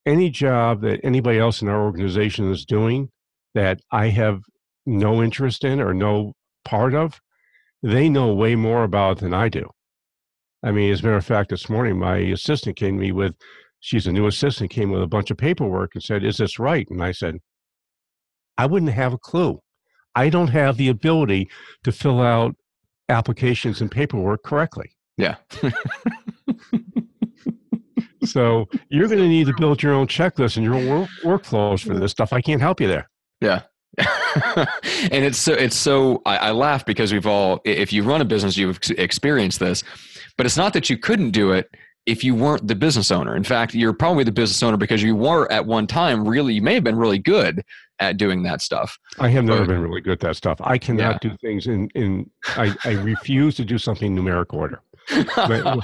any 0.06 0.30
job 0.30 0.80
that 0.82 1.00
anybody 1.04 1.38
else 1.38 1.62
in 1.62 1.68
our 1.68 1.82
organization 1.82 2.50
is 2.50 2.64
doing 2.64 3.11
that 3.54 3.80
I 3.90 4.09
have 4.09 4.40
no 4.87 5.23
interest 5.23 5.64
in 5.64 5.80
or 5.80 5.94
no 5.94 6.32
part 6.64 6.94
of, 6.94 7.21
they 7.82 8.09
know 8.09 8.35
way 8.35 8.54
more 8.54 8.85
about 8.85 9.18
than 9.18 9.35
I 9.35 9.49
do. 9.49 9.68
I 10.62 10.71
mean, 10.71 10.92
as 10.92 11.00
a 11.00 11.04
matter 11.04 11.16
of 11.16 11.26
fact, 11.26 11.50
this 11.50 11.68
morning 11.68 11.99
my 11.99 12.16
assistant 12.18 12.76
came 12.76 12.97
to 12.97 13.00
me 13.00 13.12
with, 13.12 13.35
she's 13.83 14.07
a 14.07 14.12
new 14.12 14.27
assistant, 14.27 14.71
came 14.71 14.91
with 14.91 15.03
a 15.03 15.07
bunch 15.07 15.31
of 15.31 15.37
paperwork 15.37 15.91
and 15.95 16.03
said, 16.03 16.25
Is 16.25 16.39
this 16.39 16.59
right? 16.59 16.87
And 16.89 17.03
I 17.03 17.12
said, 17.12 17.37
I 18.57 18.65
wouldn't 18.65 18.93
have 18.93 19.12
a 19.12 19.19
clue. 19.19 19.61
I 20.15 20.31
don't 20.31 20.49
have 20.49 20.79
the 20.79 20.89
ability 20.89 21.51
to 21.85 21.93
fill 21.93 22.21
out 22.21 22.55
applications 23.09 23.81
and 23.81 23.91
paperwork 23.91 24.43
correctly. 24.43 24.97
Yeah. 25.17 25.37
So 28.25 28.69
you're 28.89 29.09
going 29.09 29.19
to 29.19 29.29
need 29.29 29.47
to 29.47 29.55
build 29.59 29.83
your 29.83 29.93
own 29.93 30.07
checklist 30.07 30.57
and 30.57 30.65
your 30.65 30.75
own 30.75 30.89
work, 30.89 31.11
workflows 31.23 31.85
for 31.85 31.99
this 31.99 32.12
stuff. 32.12 32.33
I 32.33 32.41
can't 32.41 32.61
help 32.61 32.81
you 32.81 32.89
there. 32.89 33.09
Yeah. 33.41 33.62
and 33.99 35.25
it's 35.25 35.37
so 35.37 35.53
it's 35.53 35.77
so 35.77 36.23
I, 36.25 36.37
I 36.39 36.51
laugh 36.53 36.87
because 36.87 37.12
we've 37.12 37.27
all 37.27 37.61
if 37.67 37.93
you 37.93 38.03
run 38.03 38.23
a 38.23 38.25
business 38.25 38.57
you've 38.57 38.81
experienced 38.97 39.61
this 39.61 39.85
but 40.39 40.47
it's 40.47 40.57
not 40.57 40.73
that 40.73 40.89
you 40.89 40.97
couldn't 40.97 41.33
do 41.33 41.53
it 41.53 41.69
if 42.06 42.25
you 42.25 42.35
weren't 42.35 42.66
the 42.66 42.75
business 42.75 43.11
owner 43.11 43.37
in 43.37 43.44
fact 43.44 43.75
you're 43.75 43.92
probably 43.92 44.25
the 44.25 44.32
business 44.32 44.62
owner 44.62 44.76
because 44.76 45.02
you 45.02 45.14
were 45.14 45.50
at 45.52 45.64
one 45.66 45.87
time 45.87 46.26
really 46.26 46.52
you 46.54 46.62
may 46.62 46.75
have 46.75 46.82
been 46.85 46.97
really 46.97 47.18
good 47.18 47.62
at 48.00 48.16
doing 48.16 48.42
that 48.42 48.61
stuff 48.61 48.99
I 49.21 49.28
have 49.28 49.44
never 49.44 49.61
But- 49.61 49.68
been 49.68 49.82
really 49.82 50.00
good 50.00 50.14
at 50.14 50.21
that 50.21 50.37
stuff. 50.37 50.59
I 50.64 50.78
cannot 50.78 51.21
do 51.21 51.37
things 51.40 51.66
in, 51.68 51.88
in 51.94 52.28
I, 52.56 52.75
I 52.85 52.90
refuse 52.92 53.54
to 53.56 53.64
do 53.64 53.78
something 53.78 54.16
in 54.16 54.25
numeric 54.25 54.52
order. 54.52 54.80
But 55.37 55.78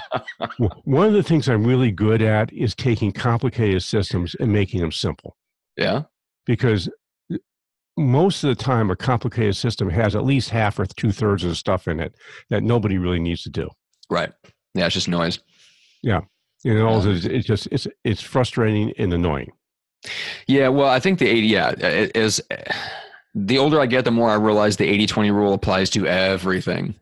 one 0.84 1.06
of 1.06 1.12
the 1.12 1.22
things 1.22 1.48
I'm 1.48 1.64
really 1.64 1.90
good 1.92 2.22
at 2.22 2.52
is 2.52 2.74
taking 2.74 3.12
complicated 3.12 3.82
systems 3.82 4.34
and 4.40 4.52
making 4.52 4.80
them 4.80 4.90
simple. 4.90 5.36
yeah 5.76 6.02
Because 6.46 6.88
uh, 7.32 7.36
most 7.96 8.42
of 8.42 8.48
the 8.48 8.60
time, 8.62 8.90
a 8.90 8.96
complicated 8.96 9.54
system 9.56 9.88
has 9.90 10.16
at 10.16 10.24
least 10.24 10.50
half 10.50 10.78
or 10.80 10.86
two 10.86 11.12
thirds 11.12 11.44
of 11.44 11.50
the 11.50 11.56
stuff 11.56 11.86
in 11.86 12.00
it 12.00 12.14
that 12.50 12.62
nobody 12.64 12.98
really 12.98 13.20
needs 13.20 13.42
to 13.42 13.50
do. 13.50 13.68
right 14.10 14.32
yeah 14.74 14.86
it's 14.86 14.94
just 14.94 15.08
noise 15.08 15.38
You 16.02 16.12
know, 16.74 17.00
Yeah. 17.00 17.10
it's, 17.12 17.24
it's 17.24 17.46
just 17.46 17.68
it's 17.70 17.86
it's 18.04 18.22
frustrating 18.22 18.92
and 18.98 19.12
annoying. 19.12 19.52
Yeah, 20.46 20.68
well, 20.68 20.88
I 20.88 21.00
think 21.00 21.18
the 21.18 21.26
80, 21.26 21.46
yeah, 21.46 21.72
is 22.14 22.40
the 23.34 23.58
older 23.58 23.80
I 23.80 23.86
get, 23.86 24.04
the 24.04 24.10
more 24.12 24.30
I 24.30 24.34
realize 24.36 24.76
the 24.76 24.86
80 24.86 25.06
20 25.06 25.30
rule 25.32 25.52
applies 25.54 25.90
to 25.90 26.06
everything. 26.06 26.94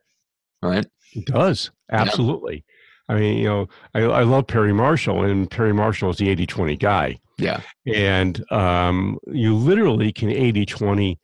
Right? 0.62 0.86
It 1.14 1.26
does. 1.26 1.70
Absolutely. 1.92 2.64
I 3.08 3.14
mean, 3.14 3.38
you 3.38 3.44
know, 3.48 3.68
I, 3.94 4.00
I 4.00 4.22
love 4.22 4.46
Perry 4.46 4.72
Marshall, 4.72 5.22
and 5.24 5.48
Perry 5.50 5.72
Marshall 5.72 6.10
is 6.10 6.16
the 6.16 6.28
80 6.28 6.46
20 6.46 6.76
guy. 6.76 7.18
Yeah. 7.38 7.60
And 7.92 8.50
um, 8.50 9.18
you 9.26 9.54
literally 9.54 10.10
can 10.12 10.30
80 10.30 10.66
20 10.66 11.18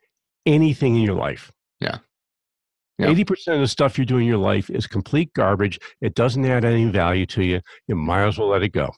anything 0.46 0.96
in 0.96 1.02
your 1.02 1.14
life. 1.14 1.50
Yeah. 1.80 1.98
Yeah. 3.02 3.14
80% 3.14 3.54
of 3.54 3.60
the 3.60 3.68
stuff 3.68 3.98
you 3.98 4.04
do 4.04 4.18
in 4.18 4.26
your 4.26 4.38
life 4.38 4.70
is 4.70 4.86
complete 4.86 5.32
garbage. 5.34 5.78
It 6.00 6.14
doesn't 6.14 6.44
add 6.44 6.64
any 6.64 6.84
value 6.86 7.26
to 7.26 7.42
you. 7.44 7.60
You 7.88 7.96
might 7.96 8.26
as 8.26 8.38
well 8.38 8.48
let 8.48 8.62
it 8.62 8.70
go. 8.72 8.90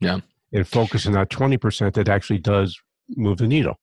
Yeah. 0.00 0.20
And 0.52 0.66
focus 0.68 1.06
on 1.06 1.12
that 1.14 1.30
20% 1.30 1.94
that 1.94 2.08
actually 2.08 2.38
does 2.38 2.78
move 3.16 3.38
the 3.38 3.46
needle. 3.48 3.78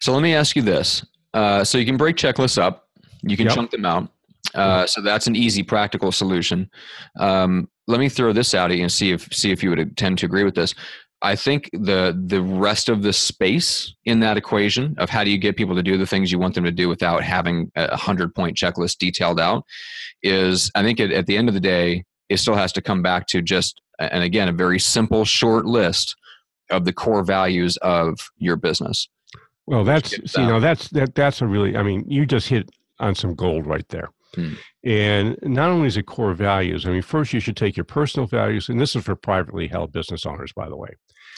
So 0.00 0.12
let 0.12 0.22
me 0.22 0.34
ask 0.34 0.54
you 0.56 0.62
this. 0.62 1.04
Uh, 1.34 1.64
so 1.64 1.78
you 1.78 1.86
can 1.86 1.96
break 1.96 2.16
checklists 2.16 2.60
up, 2.60 2.88
you 3.22 3.36
can 3.36 3.46
Yep. 3.46 3.54
chunk 3.54 3.70
them 3.70 3.84
out. 3.84 4.10
Uh, 4.54 4.86
so 4.86 5.00
that's 5.02 5.26
an 5.26 5.36
easy, 5.36 5.62
practical 5.62 6.10
solution. 6.12 6.70
Um, 7.18 7.68
let 7.86 8.00
me 8.00 8.08
throw 8.08 8.32
this 8.32 8.54
out 8.54 8.70
at 8.70 8.76
you 8.76 8.82
and 8.84 8.92
see 8.92 9.10
if 9.12 9.32
see 9.32 9.50
if 9.50 9.62
you 9.62 9.70
would 9.70 9.96
tend 9.96 10.18
to 10.18 10.26
agree 10.26 10.44
with 10.44 10.54
this. 10.54 10.74
I 11.20 11.34
think 11.34 11.68
the 11.72 12.18
the 12.26 12.42
rest 12.42 12.88
of 12.88 13.02
the 13.02 13.12
space 13.12 13.94
in 14.04 14.20
that 14.20 14.36
equation 14.36 14.94
of 14.98 15.10
how 15.10 15.24
do 15.24 15.30
you 15.30 15.38
get 15.38 15.56
people 15.56 15.74
to 15.74 15.82
do 15.82 15.98
the 15.98 16.06
things 16.06 16.30
you 16.30 16.38
want 16.38 16.54
them 16.54 16.64
to 16.64 16.70
do 16.70 16.88
without 16.88 17.22
having 17.24 17.72
a 17.74 17.96
hundred 17.96 18.34
point 18.34 18.56
checklist 18.56 18.98
detailed 18.98 19.40
out 19.40 19.64
is 20.22 20.70
I 20.74 20.82
think 20.82 21.00
at, 21.00 21.10
at 21.10 21.26
the 21.26 21.36
end 21.36 21.48
of 21.48 21.54
the 21.54 21.60
day 21.60 22.04
it 22.28 22.36
still 22.38 22.54
has 22.54 22.72
to 22.74 22.82
come 22.82 23.02
back 23.02 23.26
to 23.28 23.42
just 23.42 23.80
and 23.98 24.22
again 24.22 24.48
a 24.48 24.52
very 24.52 24.78
simple 24.78 25.24
short 25.24 25.66
list 25.66 26.14
of 26.70 26.84
the 26.84 26.92
core 26.92 27.24
values 27.24 27.76
of 27.78 28.18
your 28.36 28.56
business. 28.56 29.08
Well, 29.66 29.84
that's 29.84 30.16
get 30.16 30.30
see, 30.30 30.40
that. 30.40 30.48
now 30.48 30.58
that's 30.60 30.88
that 30.90 31.14
that's 31.14 31.42
a 31.42 31.46
really. 31.46 31.76
I 31.76 31.82
mean, 31.82 32.04
you 32.08 32.26
just 32.26 32.48
hit 32.48 32.70
on 33.00 33.14
some 33.14 33.34
gold 33.34 33.66
right 33.66 33.86
there. 33.88 34.08
Hmm. 34.34 34.54
And 34.84 35.38
not 35.42 35.70
only 35.70 35.88
is 35.88 35.96
it 35.96 36.06
core 36.06 36.34
values. 36.34 36.86
I 36.86 36.90
mean, 36.90 37.02
first 37.02 37.32
you 37.32 37.40
should 37.40 37.56
take 37.56 37.76
your 37.76 37.84
personal 37.84 38.26
values, 38.26 38.68
and 38.68 38.80
this 38.80 38.96
is 38.96 39.04
for 39.04 39.14
privately 39.14 39.68
held 39.68 39.92
business 39.92 40.24
owners, 40.24 40.52
by 40.52 40.68
the 40.68 40.76
way. 40.76 40.90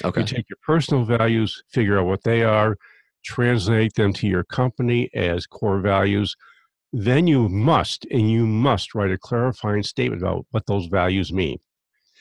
Okay. 0.05 0.21
You 0.21 0.27
take 0.27 0.47
your 0.49 0.59
personal 0.65 1.05
values, 1.05 1.63
figure 1.73 1.99
out 1.99 2.07
what 2.07 2.23
they 2.25 2.43
are, 2.43 2.77
translate 3.25 3.95
them 3.95 4.13
to 4.15 4.27
your 4.27 4.45
company 4.45 5.11
as 5.15 5.47
core 5.47 5.81
values. 5.81 6.35
Then 6.93 7.27
you 7.27 7.49
must, 7.49 8.07
and 8.11 8.31
you 8.31 8.47
must 8.47 8.95
write 8.95 9.13
a 9.13 9.19
clarifying 9.19 9.83
statement 9.83 10.23
about 10.23 10.47
what 10.51 10.67
those 10.67 10.87
values 10.87 11.33
mean. 11.33 11.59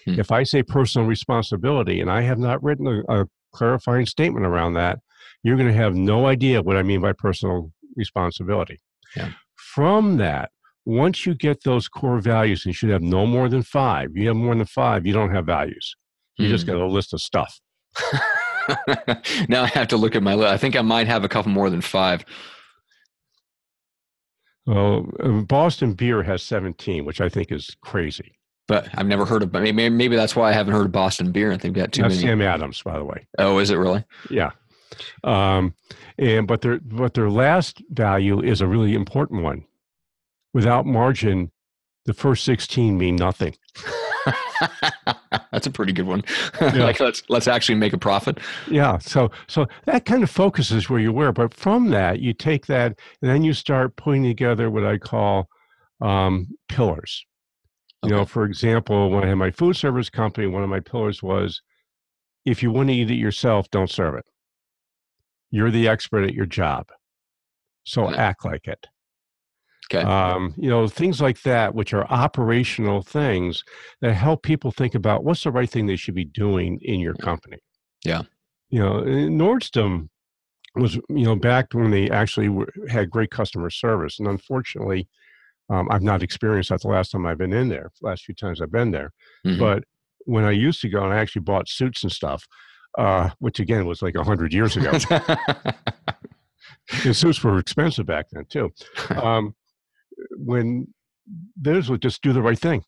Hmm. 0.05 0.19
If 0.19 0.31
I 0.31 0.43
say 0.43 0.61
personal 0.63 1.07
responsibility 1.07 2.01
and 2.01 2.11
I 2.11 2.21
have 2.21 2.37
not 2.37 2.61
written 2.61 2.87
a, 2.87 3.21
a 3.21 3.25
clarifying 3.53 4.05
statement 4.05 4.45
around 4.45 4.73
that, 4.73 4.99
you're 5.43 5.55
going 5.55 5.69
to 5.69 5.73
have 5.73 5.95
no 5.95 6.27
idea 6.27 6.61
what 6.61 6.77
I 6.77 6.83
mean 6.83 7.01
by 7.01 7.13
personal 7.13 7.71
responsibility. 7.95 8.79
Yeah. 9.15 9.31
From 9.55 10.17
that, 10.17 10.51
once 10.85 11.25
you 11.25 11.33
get 11.35 11.63
those 11.63 11.87
core 11.87 12.19
values, 12.19 12.65
you 12.65 12.73
should 12.73 12.89
have 12.89 13.01
no 13.01 13.25
more 13.25 13.47
than 13.49 13.63
five. 13.63 14.09
You 14.15 14.27
have 14.27 14.37
more 14.37 14.55
than 14.55 14.65
five, 14.65 15.05
you 15.05 15.13
don't 15.13 15.31
have 15.33 15.45
values. 15.45 15.95
You 16.37 16.47
just 16.47 16.65
Hmm. 16.65 16.73
got 16.73 16.81
a 16.81 16.87
list 16.87 17.13
of 17.13 17.21
stuff. 17.21 17.59
now 19.49 19.63
I 19.63 19.67
have 19.67 19.87
to 19.89 19.97
look 19.97 20.15
at 20.15 20.23
my 20.23 20.35
list. 20.35 20.53
I 20.53 20.57
think 20.57 20.75
I 20.75 20.81
might 20.81 21.07
have 21.07 21.23
a 21.23 21.29
couple 21.29 21.51
more 21.51 21.69
than 21.69 21.81
five. 21.81 22.23
Well, 24.65 25.09
uh, 25.19 25.41
Boston 25.41 25.93
Beer 25.93 26.21
has 26.23 26.43
17, 26.43 27.05
which 27.05 27.21
I 27.21 27.29
think 27.29 27.51
is 27.51 27.75
crazy. 27.81 28.35
But 28.67 28.87
I've 28.93 29.07
never 29.07 29.25
heard 29.25 29.41
of. 29.41 29.51
Maybe, 29.51 29.89
maybe 29.89 30.15
that's 30.15 30.35
why 30.35 30.49
I 30.49 30.53
haven't 30.53 30.73
heard 30.73 30.85
of 30.85 30.91
Boston 30.91 31.31
beer. 31.31 31.49
Think 31.51 31.61
they've 31.61 31.73
got 31.73 31.91
too 31.91 32.03
That's 32.03 32.17
many. 32.17 32.27
Sam 32.27 32.41
Adams, 32.43 32.83
by 32.83 32.99
the 32.99 33.03
way. 33.03 33.27
Oh, 33.39 33.57
is 33.57 33.71
it 33.71 33.77
really? 33.77 34.05
Yeah. 34.29 34.51
Um, 35.23 35.73
and 36.19 36.47
but 36.47 36.61
their 36.61 36.79
but 36.79 37.15
their 37.15 37.31
last 37.31 37.81
value 37.89 38.41
is 38.41 38.61
a 38.61 38.67
really 38.67 38.93
important 38.93 39.41
one. 39.41 39.65
Without 40.53 40.85
margin, 40.85 41.51
the 42.05 42.13
first 42.13 42.43
16 42.43 42.95
mean 42.95 43.15
nothing. 43.15 43.55
that's 45.51 45.67
a 45.67 45.71
pretty 45.71 45.93
good 45.93 46.07
one. 46.07 46.23
Yeah. 46.61 46.83
like 46.83 46.99
let's 46.99 47.23
let's 47.29 47.47
actually 47.47 47.75
make 47.75 47.93
a 47.93 47.97
profit. 47.97 48.39
Yeah. 48.69 48.97
So 48.99 49.31
so 49.47 49.67
that 49.85 50.05
kind 50.05 50.23
of 50.23 50.29
focuses 50.29 50.89
where 50.89 50.99
you 50.99 51.11
were. 51.11 51.31
But 51.31 51.53
from 51.53 51.89
that, 51.89 52.19
you 52.19 52.33
take 52.33 52.67
that 52.67 52.97
and 53.21 53.31
then 53.31 53.43
you 53.43 53.53
start 53.53 53.95
putting 53.95 54.23
together 54.23 54.69
what 54.69 54.85
I 54.85 54.97
call 54.97 55.47
um, 56.01 56.47
pillars. 56.67 57.25
You 58.03 58.11
know, 58.11 58.25
for 58.25 58.45
example, 58.45 59.09
when 59.09 59.23
I 59.25 59.27
had 59.27 59.35
my 59.35 59.51
food 59.51 59.75
service 59.75 60.09
company, 60.09 60.47
one 60.47 60.63
of 60.63 60.69
my 60.69 60.79
pillars 60.79 61.21
was 61.21 61.61
if 62.45 62.63
you 62.63 62.71
want 62.71 62.87
to 62.89 62.95
eat 62.95 63.11
it 63.11 63.15
yourself, 63.15 63.69
don't 63.71 63.89
serve 63.89 64.15
it. 64.15 64.25
You're 65.51 65.71
the 65.71 65.87
expert 65.87 66.23
at 66.23 66.33
your 66.33 66.45
job. 66.45 66.87
So 67.83 68.05
Okay. 68.07 68.15
act 68.17 68.45
like 68.45 68.67
it. 68.67 68.87
Okay. 69.91 70.03
Um, 70.03 70.53
you 70.57 70.69
know, 70.69 70.87
things 70.87 71.19
like 71.19 71.41
that, 71.41 71.73
which 71.73 71.93
are 71.93 72.05
operational 72.07 73.01
things 73.01 73.63
that 74.01 74.13
help 74.13 74.43
people 74.43 74.71
think 74.71 74.93
about 74.93 75.23
what's 75.23 75.43
the 75.43 75.51
right 75.51 75.69
thing 75.69 75.87
they 75.87 75.95
should 75.95 76.13
be 76.13 76.25
doing 76.25 76.79
in 76.83 76.99
your 76.99 77.15
company. 77.15 77.57
Yeah. 78.05 78.21
You 78.69 78.81
know, 78.81 79.01
Nordstrom 79.01 80.09
was, 80.75 80.95
you 80.95 81.25
know, 81.25 81.35
back 81.35 81.73
when 81.73 81.89
they 81.89 82.09
actually 82.11 82.49
were, 82.49 82.71
had 82.87 83.09
great 83.09 83.31
customer 83.31 83.71
service. 83.71 84.19
And 84.19 84.27
unfortunately, 84.27 85.07
um, 85.71 85.87
I've 85.91 86.03
not 86.03 86.21
experienced 86.21 86.69
that 86.69 86.81
the 86.81 86.87
last 86.87 87.11
time 87.11 87.25
I've 87.25 87.37
been 87.39 87.53
in 87.53 87.69
there, 87.69 87.89
the 87.99 88.07
last 88.07 88.25
few 88.25 88.35
times 88.35 88.61
I've 88.61 88.71
been 88.71 88.91
there. 88.91 89.11
Mhm. 89.45 89.59
But 89.59 89.83
when 90.25 90.45
I 90.45 90.51
used 90.51 90.81
to 90.81 90.89
go 90.89 91.03
and 91.03 91.13
I 91.13 91.17
actually 91.17 91.41
bought 91.41 91.67
suits 91.67 92.03
and 92.03 92.11
stuff, 92.11 92.47
uh, 92.97 93.31
which 93.39 93.59
again 93.59 93.87
was 93.87 94.03
like 94.03 94.15
100 94.15 94.53
years 94.53 94.77
ago. 94.77 94.91
and 97.05 97.15
suits 97.15 97.43
were 97.43 97.59
expensive 97.59 98.05
back 98.05 98.27
then 98.31 98.45
too. 98.45 98.71
Um, 99.09 99.55
when 100.43 100.87
those 101.55 101.89
would 101.89 102.01
just 102.01 102.21
do 102.21 102.33
the 102.33 102.41
right 102.41 102.59
thing. 102.59 102.83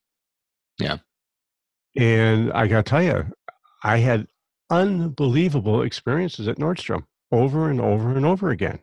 Yeah. 0.79 0.98
And 1.98 2.51
I 2.53 2.67
got 2.67 2.86
to 2.86 2.89
tell 2.89 3.03
you, 3.03 3.25
I 3.84 3.98
had 3.98 4.27
unbelievable 4.70 5.81
experiences 5.81 6.48
at 6.48 6.58
Nordstrom 6.58 7.03
over 7.31 7.70
and 7.70 7.81
over 7.81 8.15
and 8.15 8.25
over 8.25 8.50
again. 8.50 8.79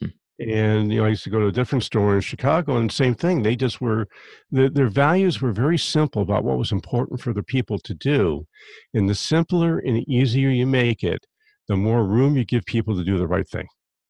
Hmm. 0.00 0.08
And 0.38 0.92
you 0.92 1.00
know, 1.00 1.06
I 1.06 1.10
used 1.10 1.24
to 1.24 1.30
go 1.30 1.40
to 1.40 1.46
a 1.46 1.52
different 1.52 1.84
store 1.84 2.14
in 2.14 2.20
Chicago, 2.20 2.76
and 2.76 2.90
same 2.90 3.14
thing. 3.14 3.42
They 3.42 3.56
just 3.56 3.80
were, 3.80 4.06
the, 4.50 4.70
their 4.70 4.88
values 4.88 5.40
were 5.40 5.52
very 5.52 5.78
simple 5.78 6.22
about 6.22 6.44
what 6.44 6.58
was 6.58 6.72
important 6.72 7.20
for 7.20 7.32
the 7.32 7.42
people 7.42 7.78
to 7.80 7.94
do. 7.94 8.46
And 8.94 9.08
the 9.08 9.14
simpler 9.14 9.78
and 9.78 10.08
easier 10.08 10.48
you 10.48 10.66
make 10.66 11.02
it, 11.02 11.26
the 11.68 11.76
more 11.76 12.04
room 12.04 12.36
you 12.36 12.44
give 12.44 12.64
people 12.64 12.96
to 12.96 13.04
do 13.04 13.18
the 13.18 13.28
right 13.28 13.48
thing. 13.48 13.66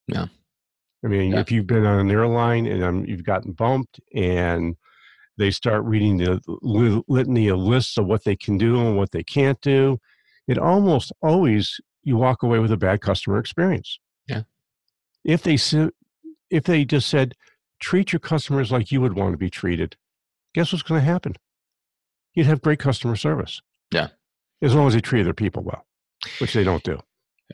Yeah. 0.08 0.26
I 1.04 1.08
mean, 1.08 1.32
Yeah. 1.32 1.40
if 1.40 1.50
you've 1.52 1.66
been 1.66 1.84
on 1.84 1.98
an 2.00 2.10
airline 2.10 2.66
and 2.66 2.82
um, 2.82 3.04
you've 3.04 3.24
gotten 3.24 3.52
bumped, 3.52 4.00
and 4.14 4.76
they 5.36 5.50
start 5.50 5.84
reading 5.84 6.16
the 6.18 6.40
litany 7.08 7.48
of 7.48 7.58
lists 7.58 7.98
of 7.98 8.06
what 8.06 8.24
they 8.24 8.36
can 8.36 8.56
do 8.56 8.78
and 8.80 8.96
what 8.96 9.10
they 9.10 9.22
can't 9.24 9.60
do, 9.60 9.98
it 10.46 10.58
almost 10.58 11.12
always 11.22 11.80
you 12.02 12.16
walk 12.16 12.42
away 12.42 12.58
with 12.58 12.70
a 12.72 12.76
bad 12.76 13.00
customer 13.00 13.38
experience. 13.38 13.98
Yeah. 14.28 14.42
If 15.24 15.42
they 15.42 15.58
if 16.50 16.64
they 16.64 16.84
just 16.84 17.08
said 17.08 17.34
treat 17.80 18.12
your 18.12 18.20
customers 18.20 18.70
like 18.70 18.92
you 18.92 19.00
would 19.00 19.14
want 19.16 19.32
to 19.32 19.38
be 19.38 19.50
treated, 19.50 19.96
guess 20.54 20.72
what's 20.72 20.82
going 20.82 21.00
to 21.00 21.04
happen? 21.04 21.34
You'd 22.34 22.46
have 22.46 22.62
great 22.62 22.78
customer 22.78 23.16
service. 23.16 23.60
Yeah. 23.90 24.08
As 24.62 24.74
long 24.74 24.86
as 24.86 24.94
they 24.94 25.00
treat 25.00 25.24
their 25.24 25.34
people 25.34 25.62
well, 25.62 25.84
which 26.38 26.52
they 26.52 26.64
don't 26.64 26.82
do. 26.82 26.98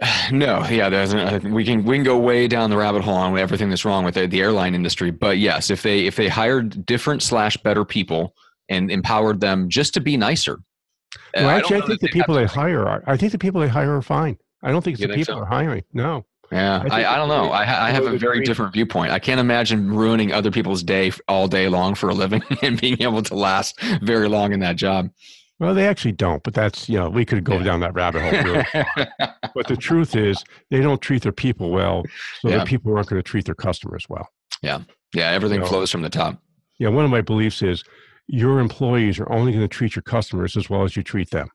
No, 0.33 0.65
yeah, 0.69 0.89
there's, 0.89 1.13
uh, 1.13 1.41
we 1.43 1.65
can 1.65 1.85
we 1.85 1.97
can 1.97 2.05
go 2.05 2.17
way 2.19 2.47
down 2.47 2.71
the 2.71 2.77
rabbit 2.77 3.03
hole 3.03 3.17
on 3.17 3.37
everything 3.39 3.69
that's 3.71 3.85
wrong 3.85 4.05
with 4.05 4.15
the, 4.15 4.27
the 4.27 4.41
airline 4.41 4.75
industry. 4.75 5.11
But 5.11 5.39
yes, 5.39 5.71
if 5.71 5.83
they 5.83 6.07
if 6.07 6.17
they 6.17 6.29
hired 6.29 6.87
different 6.87 7.23
slash 7.23 7.57
better 7.59 7.85
people 7.85 8.35
and 8.69 8.91
empowered 8.91 9.41
them 9.41 9.69
just 9.69 9.93
to 9.95 10.01
be 10.01 10.17
nicer. 10.17 10.55
uh, 10.55 11.17
Well, 11.35 11.49
I 11.49 11.55
actually, 11.59 11.77
I, 11.77 11.81
know 11.81 11.87
think 11.89 12.01
the 12.01 12.09
people 12.09 12.35
they 12.37 12.45
hire 12.47 12.87
are. 12.87 13.03
I 13.07 13.17
think 13.17 13.33
the 13.33 13.39
people 13.39 13.61
they 13.61 13.69
hire 13.69 13.97
are 13.97 14.03
fine. 14.03 14.39
I 14.63 14.71
don't 14.71 14.83
think 14.83 14.95
it's 14.95 15.03
You 15.03 15.09
the 15.09 15.15
think 15.15 15.27
people 15.27 15.41
so? 15.41 15.45
are 15.45 15.47
hiring. 15.47 15.83
No. 15.93 16.25
Yeah, 16.53 16.85
I 16.91 17.03
I, 17.05 17.15
I 17.15 17.17
don't 17.17 17.29
know. 17.29 17.51
I, 17.53 17.65
ha- 17.65 17.85
I 17.85 17.91
have 17.91 18.07
a 18.07 18.17
very 18.19 18.43
different 18.45 18.73
viewpoint. 18.73 19.13
I 19.13 19.19
can't 19.21 19.41
imagine 19.41 19.93
ruining 19.93 20.33
other 20.33 20.51
people's 20.51 20.83
day 20.83 21.13
all 21.29 21.47
day 21.49 21.69
long 21.69 21.95
for 21.95 22.09
a 22.11 22.15
living 22.15 22.43
and 22.63 22.81
being 22.81 23.01
able 23.03 23.23
to 23.23 23.35
last 23.35 23.81
very 24.03 24.29
long 24.29 24.53
in 24.53 24.61
that 24.61 24.77
job. 24.77 25.11
Well, 25.61 25.75
they 25.75 25.87
actually 25.87 26.13
don't, 26.13 26.43
but 26.43 26.55
that's 26.55 26.89
you 26.89 26.99
know 26.99 27.09
we 27.11 27.25
could 27.25 27.45
go 27.45 27.59
Yeah. 27.59 27.63
down 27.65 27.81
that 27.81 27.95
rabbit 27.95 28.23
hole. 28.23 28.43
Really. 28.43 28.65
but 29.55 29.69
the 29.69 29.77
truth 29.77 30.17
is, 30.17 30.43
they 30.71 30.81
don't 30.81 31.01
treat 31.01 31.23
their 31.23 31.33
people 31.33 31.71
well, 31.71 32.03
so 32.41 32.49
Yeah. 32.49 32.59
the 32.59 32.65
people 32.65 32.97
aren't 32.97 33.09
going 33.09 33.23
to 33.23 33.29
treat 33.29 33.45
their 33.45 33.55
customers 33.55 34.07
well. 34.09 34.29
yeah, 34.63 34.81
Yeah. 35.15 35.31
everything 35.31 35.61
No. 35.61 35.67
flows 35.67 35.91
from 35.91 36.03
the 36.03 36.11
top. 36.11 36.43
Yeah, 36.79 36.89
one 36.89 37.05
of 37.05 37.11
my 37.11 37.21
beliefs 37.21 37.63
is 37.63 37.85
your 38.27 38.59
employees 38.59 39.19
are 39.21 39.31
only 39.31 39.53
going 39.53 39.63
to 39.65 39.69
treat 39.69 39.95
your 39.95 40.03
customers 40.03 40.57
as 40.57 40.69
well 40.71 40.83
as 40.85 40.97
you 40.97 41.03
treat 41.03 41.31
them. 41.31 41.49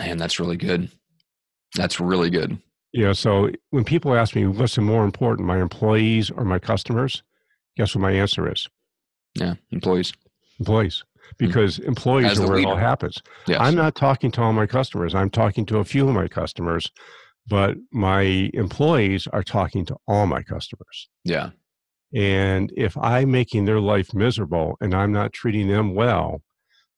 And 0.00 0.18
that's 0.20 0.38
really 0.38 0.56
good. 0.56 0.90
That's 1.74 2.00
really 2.00 2.28
good. 2.30 2.58
Yeah, 2.92 3.12
so 3.12 3.50
when 3.70 3.84
people 3.84 4.14
ask 4.14 4.34
me 4.36 4.46
what's 4.46 4.74
the 4.74 4.82
more 4.82 5.04
important, 5.04 5.46
my 5.48 5.60
employees 5.60 6.30
or 6.30 6.44
my 6.44 6.58
customers, 6.58 7.22
guess 7.76 7.94
what 7.94 8.02
my 8.02 8.12
answer 8.12 8.50
is? 8.52 8.68
Yeah, 9.34 9.54
employees. 9.70 10.12
Employees. 10.62 11.04
Because 11.38 11.78
employees 11.80 12.26
Hmm. 12.26 12.32
As 12.32 12.40
are 12.40 12.48
where 12.48 12.58
it 12.58 12.66
all 12.66 12.76
happens. 12.76 13.16
Yes. 13.46 13.58
I'm 13.60 13.74
not 13.74 13.94
talking 13.94 14.30
to 14.32 14.42
all 14.42 14.52
my 14.52 14.66
customers. 14.66 15.14
I'm 15.14 15.30
talking 15.30 15.64
to 15.66 15.78
a 15.78 15.84
few 15.84 16.06
of 16.08 16.14
my 16.14 16.28
customers, 16.28 16.90
but 17.46 17.76
my 17.90 18.22
employees 18.54 19.26
are 19.28 19.42
talking 19.42 19.84
to 19.86 19.96
all 20.06 20.26
my 20.26 20.42
customers. 20.42 21.08
yeah. 21.24 21.50
And 22.14 22.70
if 22.76 22.94
I'm 22.98 23.30
making 23.30 23.64
their 23.64 23.80
life 23.80 24.12
miserable 24.12 24.76
and 24.82 24.94
I'm 24.94 25.12
not 25.12 25.32
treating 25.32 25.68
them 25.68 25.94
well, 25.94 26.42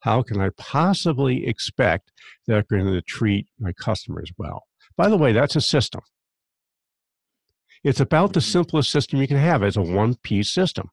how 0.00 0.22
can 0.24 0.40
I 0.40 0.50
possibly 0.58 1.46
expect 1.46 2.10
that 2.48 2.66
they're 2.68 2.80
going 2.80 2.92
to 2.92 3.00
treat 3.00 3.46
my 3.60 3.72
customers 3.72 4.30
well? 4.36 4.64
By 4.96 5.08
the 5.08 5.16
way, 5.16 5.32
that's 5.32 5.54
a 5.54 5.60
system. 5.60 6.00
It's 7.84 8.00
about 8.00 8.32
the 8.32 8.40
simplest 8.40 8.90
system 8.90 9.20
you 9.20 9.28
can 9.28 9.36
have 9.36 9.62
as 9.62 9.76
a 9.76 9.82
one 9.82 10.16
piece 10.16 10.50
system. 10.50 10.90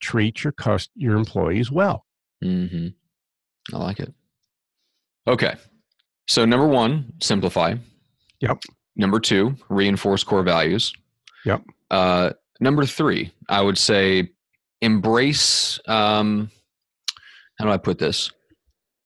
Treat 0.00 0.44
your 0.44 0.52
cust- 0.52 0.90
your 0.94 1.16
employees 1.16 1.70
well. 1.70 2.04
Hmm 2.42 2.88
I 3.72 3.76
like 3.76 4.00
it. 4.00 4.12
Okay. 5.26 5.54
So 6.26 6.44
number 6.44 6.66
one, 6.66 7.12
simplify. 7.20 7.74
Yep. 8.40 8.58
Number 8.96 9.20
two, 9.20 9.54
reinforce 9.68 10.24
core 10.24 10.42
values. 10.42 10.92
Yep. 11.44 11.62
Uh, 11.90 12.30
number 12.60 12.84
three, 12.84 13.32
I 13.48 13.62
would 13.62 13.78
say 13.78 14.30
embrace. 14.80 15.78
Um, 15.86 16.50
how 17.58 17.66
do 17.66 17.70
I 17.70 17.76
put 17.76 17.98
this? 17.98 18.30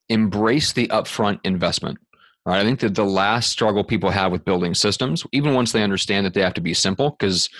Embrace 0.08 0.72
the 0.72 0.88
upfront 0.88 1.40
investment. 1.44 1.98
Right. 2.46 2.60
I 2.60 2.64
think 2.64 2.78
that 2.80 2.94
the 2.94 3.04
last 3.04 3.50
struggle 3.50 3.82
people 3.82 4.10
have 4.10 4.30
with 4.30 4.44
building 4.44 4.72
systems, 4.72 5.24
even 5.32 5.52
once 5.52 5.72
they 5.72 5.82
understand 5.82 6.24
that 6.24 6.32
they 6.34 6.42
have 6.42 6.54
to 6.54 6.60
be 6.60 6.74
simple, 6.74 7.10
because 7.10 7.50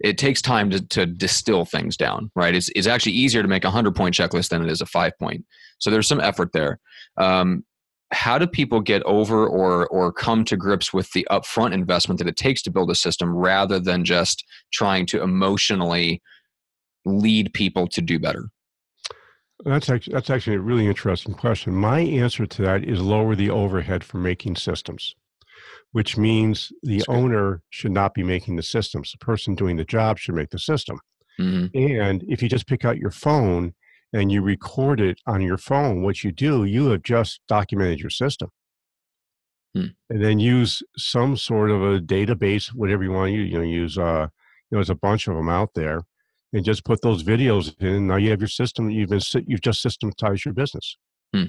it 0.00 0.18
takes 0.18 0.42
time 0.42 0.70
to, 0.70 0.86
to 0.88 1.06
distill 1.06 1.64
things 1.64 1.96
down. 1.96 2.30
Right. 2.34 2.54
It's, 2.54 2.70
it's 2.74 2.86
actually 2.86 3.12
easier 3.12 3.42
to 3.42 3.48
make 3.48 3.64
a 3.64 3.70
hundred 3.70 3.94
point 3.94 4.14
checklist 4.14 4.48
than 4.48 4.62
it 4.62 4.70
is 4.70 4.80
a 4.80 4.86
five 4.86 5.12
point. 5.18 5.44
So 5.78 5.90
there's 5.90 6.08
some 6.08 6.20
effort 6.20 6.52
there. 6.52 6.80
Um, 7.16 7.64
how 8.12 8.38
do 8.38 8.46
people 8.46 8.80
get 8.80 9.02
over 9.04 9.46
or 9.46 9.88
or 9.88 10.12
come 10.12 10.44
to 10.44 10.56
grips 10.56 10.92
with 10.92 11.10
the 11.12 11.26
upfront 11.30 11.72
investment 11.72 12.18
that 12.18 12.28
it 12.28 12.36
takes 12.36 12.62
to 12.62 12.70
build 12.70 12.90
a 12.90 12.94
system 12.94 13.34
rather 13.34 13.80
than 13.80 14.04
just 14.04 14.44
trying 14.72 15.06
to 15.06 15.22
emotionally 15.22 16.22
lead 17.04 17.52
people 17.54 17.88
to 17.88 18.00
do 18.00 18.18
better? 18.18 18.50
That's 19.64 19.88
actually, 19.88 20.14
that's 20.14 20.30
actually 20.30 20.56
a 20.56 20.60
really 20.60 20.86
interesting 20.86 21.34
question. 21.34 21.74
My 21.74 22.00
answer 22.00 22.46
to 22.46 22.62
that 22.62 22.84
is 22.84 23.00
lower 23.00 23.34
the 23.34 23.50
overhead 23.50 24.04
for 24.04 24.18
making 24.18 24.56
systems, 24.56 25.14
which 25.94 26.16
means 26.16 26.72
the 26.82 26.96
That's 26.96 27.06
good. 27.06 27.16
owner 27.16 27.62
should 27.70 27.92
not 27.92 28.14
be 28.14 28.24
making 28.24 28.56
the 28.56 28.64
systems. 28.64 29.12
The 29.12 29.24
person 29.24 29.54
doing 29.54 29.76
the 29.76 29.84
job 29.84 30.18
should 30.18 30.34
make 30.34 30.50
the 30.50 30.58
system. 30.58 30.98
hmm 31.38 31.66
And 31.72 32.24
if 32.26 32.42
you 32.42 32.48
just 32.48 32.66
pick 32.66 32.84
out 32.84 32.98
your 32.98 33.12
phone 33.12 33.74
and 34.12 34.32
you 34.32 34.42
record 34.42 35.00
it 35.00 35.20
on 35.24 35.40
your 35.40 35.56
phone, 35.56 36.02
what 36.02 36.24
you 36.24 36.32
do, 36.32 36.64
you 36.64 36.88
have 36.88 37.04
just 37.04 37.40
documented 37.46 38.00
your 38.00 38.10
system. 38.10 38.50
Hmm. 39.72 39.86
And 40.10 40.24
then 40.24 40.40
use 40.40 40.82
some 40.96 41.36
sort 41.36 41.70
of 41.70 41.80
a 41.80 42.00
database, 42.00 42.74
whatever 42.74 43.04
you 43.04 43.12
want 43.12 43.28
to 43.28 43.36
use. 43.36 43.52
You 43.52 43.58
know, 43.58 43.64
use 43.64 43.96
uh, 43.96 44.26
you 44.70 44.76
know, 44.76 44.78
there's 44.78 44.90
a 44.90 44.96
bunch 44.96 45.28
of 45.28 45.36
them 45.36 45.48
out 45.48 45.70
there, 45.76 46.00
and 46.52 46.64
just 46.64 46.84
put 46.84 47.02
those 47.02 47.22
videos 47.22 47.80
in. 47.80 48.08
Now 48.08 48.16
you 48.16 48.30
have 48.30 48.40
your 48.40 48.48
system. 48.48 48.90
You've 48.90 49.10
been 49.10 49.20
you've 49.46 49.60
just 49.60 49.80
systematized 49.80 50.44
your 50.44 50.54
business. 50.54 50.96
Hmm. 51.32 51.44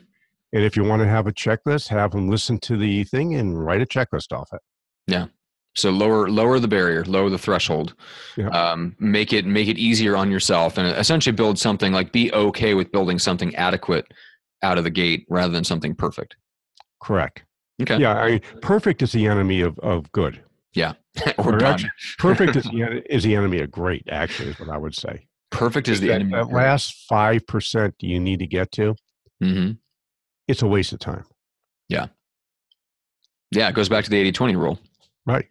And 0.56 0.64
if 0.64 0.78
you 0.78 0.86
want 0.86 1.02
to 1.02 1.08
have 1.08 1.28
a 1.28 1.34
checklist, 1.34 1.90
have 1.90 2.12
them 2.12 2.30
listen 2.30 2.58
to 2.60 2.78
the 2.78 3.04
thing 3.04 3.36
and 3.36 3.62
write 3.64 3.82
a 3.82 3.86
checklist 3.86 4.32
off 4.32 4.48
it. 4.54 4.62
Yeah. 5.06 5.26
So 5.76 5.90
lower 5.90 6.30
lower 6.30 6.58
the 6.60 6.70
barrier, 6.70 7.04
lower 7.04 7.30
the 7.30 7.38
threshold, 7.38 7.94
Yeah. 8.38 8.48
um, 8.48 8.96
make 8.98 9.34
it 9.34 9.46
make 9.46 9.68
it 9.68 9.78
easier 9.78 10.16
on 10.16 10.32
yourself, 10.32 10.78
and 10.78 10.88
essentially 10.98 11.36
build 11.36 11.60
something 11.60 11.92
like 11.92 12.14
be 12.14 12.32
okay 12.32 12.74
with 12.74 12.90
building 12.94 13.20
something 13.20 13.54
adequate 13.56 14.06
out 14.64 14.78
of 14.78 14.86
the 14.86 14.90
gate 14.90 15.26
rather 15.30 15.52
than 15.52 15.66
something 15.66 15.94
perfect. 15.94 16.38
Correct. 17.04 17.44
Okay. 17.82 17.98
Yeah, 17.98 18.14
I 18.16 18.32
mean, 18.32 18.42
perfect 18.62 19.02
is 19.02 19.12
the 19.12 19.28
enemy 19.28 19.60
of, 19.60 19.78
of 19.80 20.10
good. 20.14 20.42
or 20.78 20.94
Or 21.38 21.58
done. 21.58 21.74
actually, 21.74 21.92
perfect 22.18 22.56
is 22.56 22.64
the, 22.64 23.04
is 23.14 23.24
the 23.24 23.36
enemy 23.36 23.60
of 23.60 23.72
great, 23.72 24.04
actually, 24.10 24.52
is 24.52 24.60
what 24.60 24.70
I 24.70 24.78
would 24.78 24.96
say. 24.96 25.28
Perfect 25.52 25.88
is 25.90 26.00
the 26.00 26.08
that, 26.08 26.16
enemy. 26.16 26.32
that 26.32 26.52
last 26.52 27.06
5% 27.12 27.94
you 28.00 28.20
need 28.22 28.40
to 28.40 28.48
get 28.48 28.72
to, 28.74 28.96
Mhm. 29.44 29.78
It's 30.48 30.62
a 30.62 30.68
waste 30.68 30.94
of 30.94 31.00
time. 31.00 31.26
Yeah, 31.90 32.08
Yeah, 33.52 33.70
it 33.70 33.76
goes 33.76 33.90
back 33.90 34.04
to 34.06 34.10
the 34.10 34.32
80-20 34.32 34.56
rule. 34.58 34.80
Right. 35.26 35.50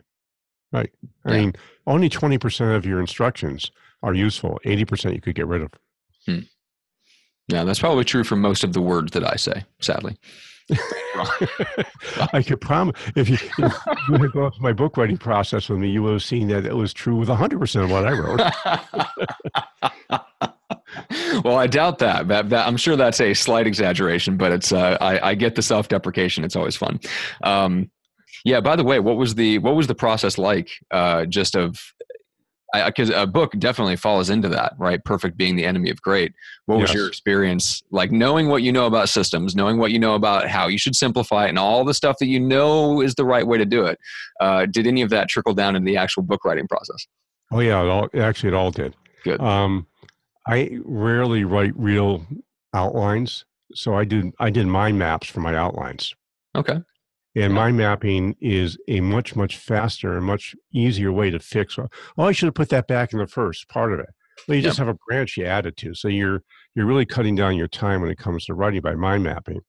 Right. 0.72 0.90
I 1.24 1.30
Yeah. 1.32 1.40
mean, 1.40 1.54
only 1.86 2.08
20% 2.08 2.74
of 2.76 2.84
your 2.84 3.00
instructions 3.00 3.70
are 4.02 4.14
useful. 4.14 4.60
80% 4.64 5.14
you 5.14 5.20
could 5.20 5.34
get 5.36 5.46
rid 5.46 5.62
of. 5.62 5.70
Hmm. 6.26 6.40
Yeah, 7.48 7.64
that's 7.64 7.78
probably 7.78 8.04
true 8.04 8.24
for 8.24 8.36
most 8.36 8.64
of 8.64 8.72
the 8.72 8.80
words 8.80 9.12
that 9.12 9.24
I 9.24 9.36
say, 9.36 9.64
sadly. 9.80 10.16
I 12.32 12.42
could 12.44 12.60
promise 12.60 12.98
if 13.16 13.28
you, 13.28 13.36
if 13.58 14.08
you 14.08 14.16
had 14.18 14.32
gone 14.32 14.50
through 14.52 14.62
my 14.62 14.72
book 14.72 14.96
writing 14.96 15.18
process 15.18 15.68
with 15.68 15.78
me, 15.78 15.90
you 15.90 16.02
would 16.02 16.12
have 16.14 16.22
seen 16.22 16.48
that 16.48 16.64
it 16.64 16.74
was 16.74 16.92
true 16.94 17.16
with 17.16 17.28
100% 17.28 17.84
of 17.84 17.90
what 17.90 18.06
I 18.06 18.12
wrote. 18.12 18.40
well, 21.44 21.56
I 21.56 21.66
doubt 21.66 21.98
that. 21.98 22.28
That, 22.28 22.50
that. 22.50 22.66
I'm 22.66 22.76
sure 22.76 22.96
that's 22.96 23.20
a 23.20 23.34
slight 23.34 23.66
exaggeration, 23.66 24.36
but 24.36 24.52
it's. 24.52 24.72
Uh, 24.72 24.96
I, 25.00 25.30
I 25.30 25.34
get 25.34 25.54
the 25.54 25.62
self-deprecation. 25.62 26.44
It's 26.44 26.56
always 26.56 26.76
fun. 26.76 27.00
Um, 27.42 27.90
yeah. 28.44 28.60
By 28.60 28.76
the 28.76 28.84
way, 28.84 29.00
what 29.00 29.16
was 29.16 29.34
the 29.34 29.58
what 29.58 29.74
was 29.76 29.86
the 29.86 29.94
process 29.94 30.38
like? 30.38 30.70
Uh, 30.90 31.24
just 31.26 31.54
of 31.54 31.78
because 32.86 33.08
a 33.10 33.24
book 33.24 33.52
definitely 33.58 33.94
falls 33.94 34.30
into 34.30 34.48
that, 34.48 34.74
right? 34.78 35.02
Perfect 35.04 35.36
being 35.36 35.54
the 35.54 35.64
enemy 35.64 35.90
of 35.90 36.02
great. 36.02 36.32
What 36.66 36.80
was 36.80 36.90
Yes. 36.90 36.96
your 36.96 37.06
experience 37.06 37.82
like 37.92 38.10
knowing 38.10 38.48
what 38.48 38.62
you 38.62 38.72
know 38.72 38.86
about 38.86 39.08
systems, 39.08 39.54
knowing 39.54 39.78
what 39.78 39.92
you 39.92 39.98
know 40.00 40.14
about 40.14 40.48
how 40.48 40.66
you 40.66 40.76
should 40.78 40.96
simplify 40.96 41.46
it, 41.46 41.50
and 41.50 41.58
all 41.58 41.84
the 41.84 41.94
stuff 41.94 42.16
that 42.18 42.26
you 42.26 42.40
know 42.40 43.00
is 43.00 43.14
the 43.14 43.24
right 43.24 43.46
way 43.46 43.58
to 43.58 43.64
do 43.64 43.86
it? 43.86 43.98
Uh, 44.40 44.66
did 44.66 44.86
any 44.88 45.02
of 45.02 45.10
that 45.10 45.28
trickle 45.28 45.54
down 45.54 45.76
in 45.76 45.84
the 45.84 45.96
actual 45.96 46.24
book 46.24 46.44
writing 46.44 46.66
process? 46.66 47.06
Oh, 47.52 47.60
yeah. 47.60 47.80
It 47.80 47.88
all, 47.88 48.08
actually, 48.18 48.48
it 48.48 48.54
all 48.54 48.72
did. 48.72 48.96
Good. 49.22 49.40
Um, 49.40 49.86
I 50.46 50.78
rarely 50.84 51.44
write 51.44 51.72
real 51.76 52.26
outlines. 52.74 53.44
so 53.74 53.94
I 53.94 54.04
did 54.04 54.32
I 54.38 54.50
did 54.50 54.66
mind 54.66 54.98
maps 54.98 55.28
for 55.28 55.40
my 55.40 55.54
outlines. 55.56 56.14
Okay. 56.54 56.80
And 57.36 57.52
mind 57.52 57.76
mapping 57.76 58.36
is 58.40 58.78
a 58.86 59.00
much, 59.00 59.34
much 59.34 59.56
faster 59.56 60.16
and 60.16 60.24
much 60.24 60.54
easier 60.72 61.10
way 61.10 61.30
to 61.30 61.40
fix. 61.40 61.76
Oh, 61.78 61.88
I 62.18 62.30
should 62.30 62.46
have 62.46 62.54
put 62.54 62.68
that 62.68 62.86
back 62.86 63.12
in 63.12 63.18
the 63.18 63.26
first 63.26 63.68
part 63.68 63.92
of 63.92 63.98
it. 63.98 64.10
Well, 64.46 64.56
you 64.56 64.62
just 64.62 64.78
have 64.78 64.86
a 64.88 64.96
branch 65.08 65.36
you 65.36 65.44
add 65.44 65.66
it 65.66 65.76
to. 65.78 65.94
So 65.94 66.06
you're 66.08 66.42
you're 66.74 66.86
really 66.86 67.06
cutting 67.06 67.34
down 67.34 67.56
your 67.56 67.68
time 67.68 68.00
when 68.00 68.10
it 68.10 68.18
comes 68.18 68.44
to 68.46 68.54
writing 68.54 68.82
by 68.82 68.94
mind 68.94 69.24
mapping. 69.24 69.60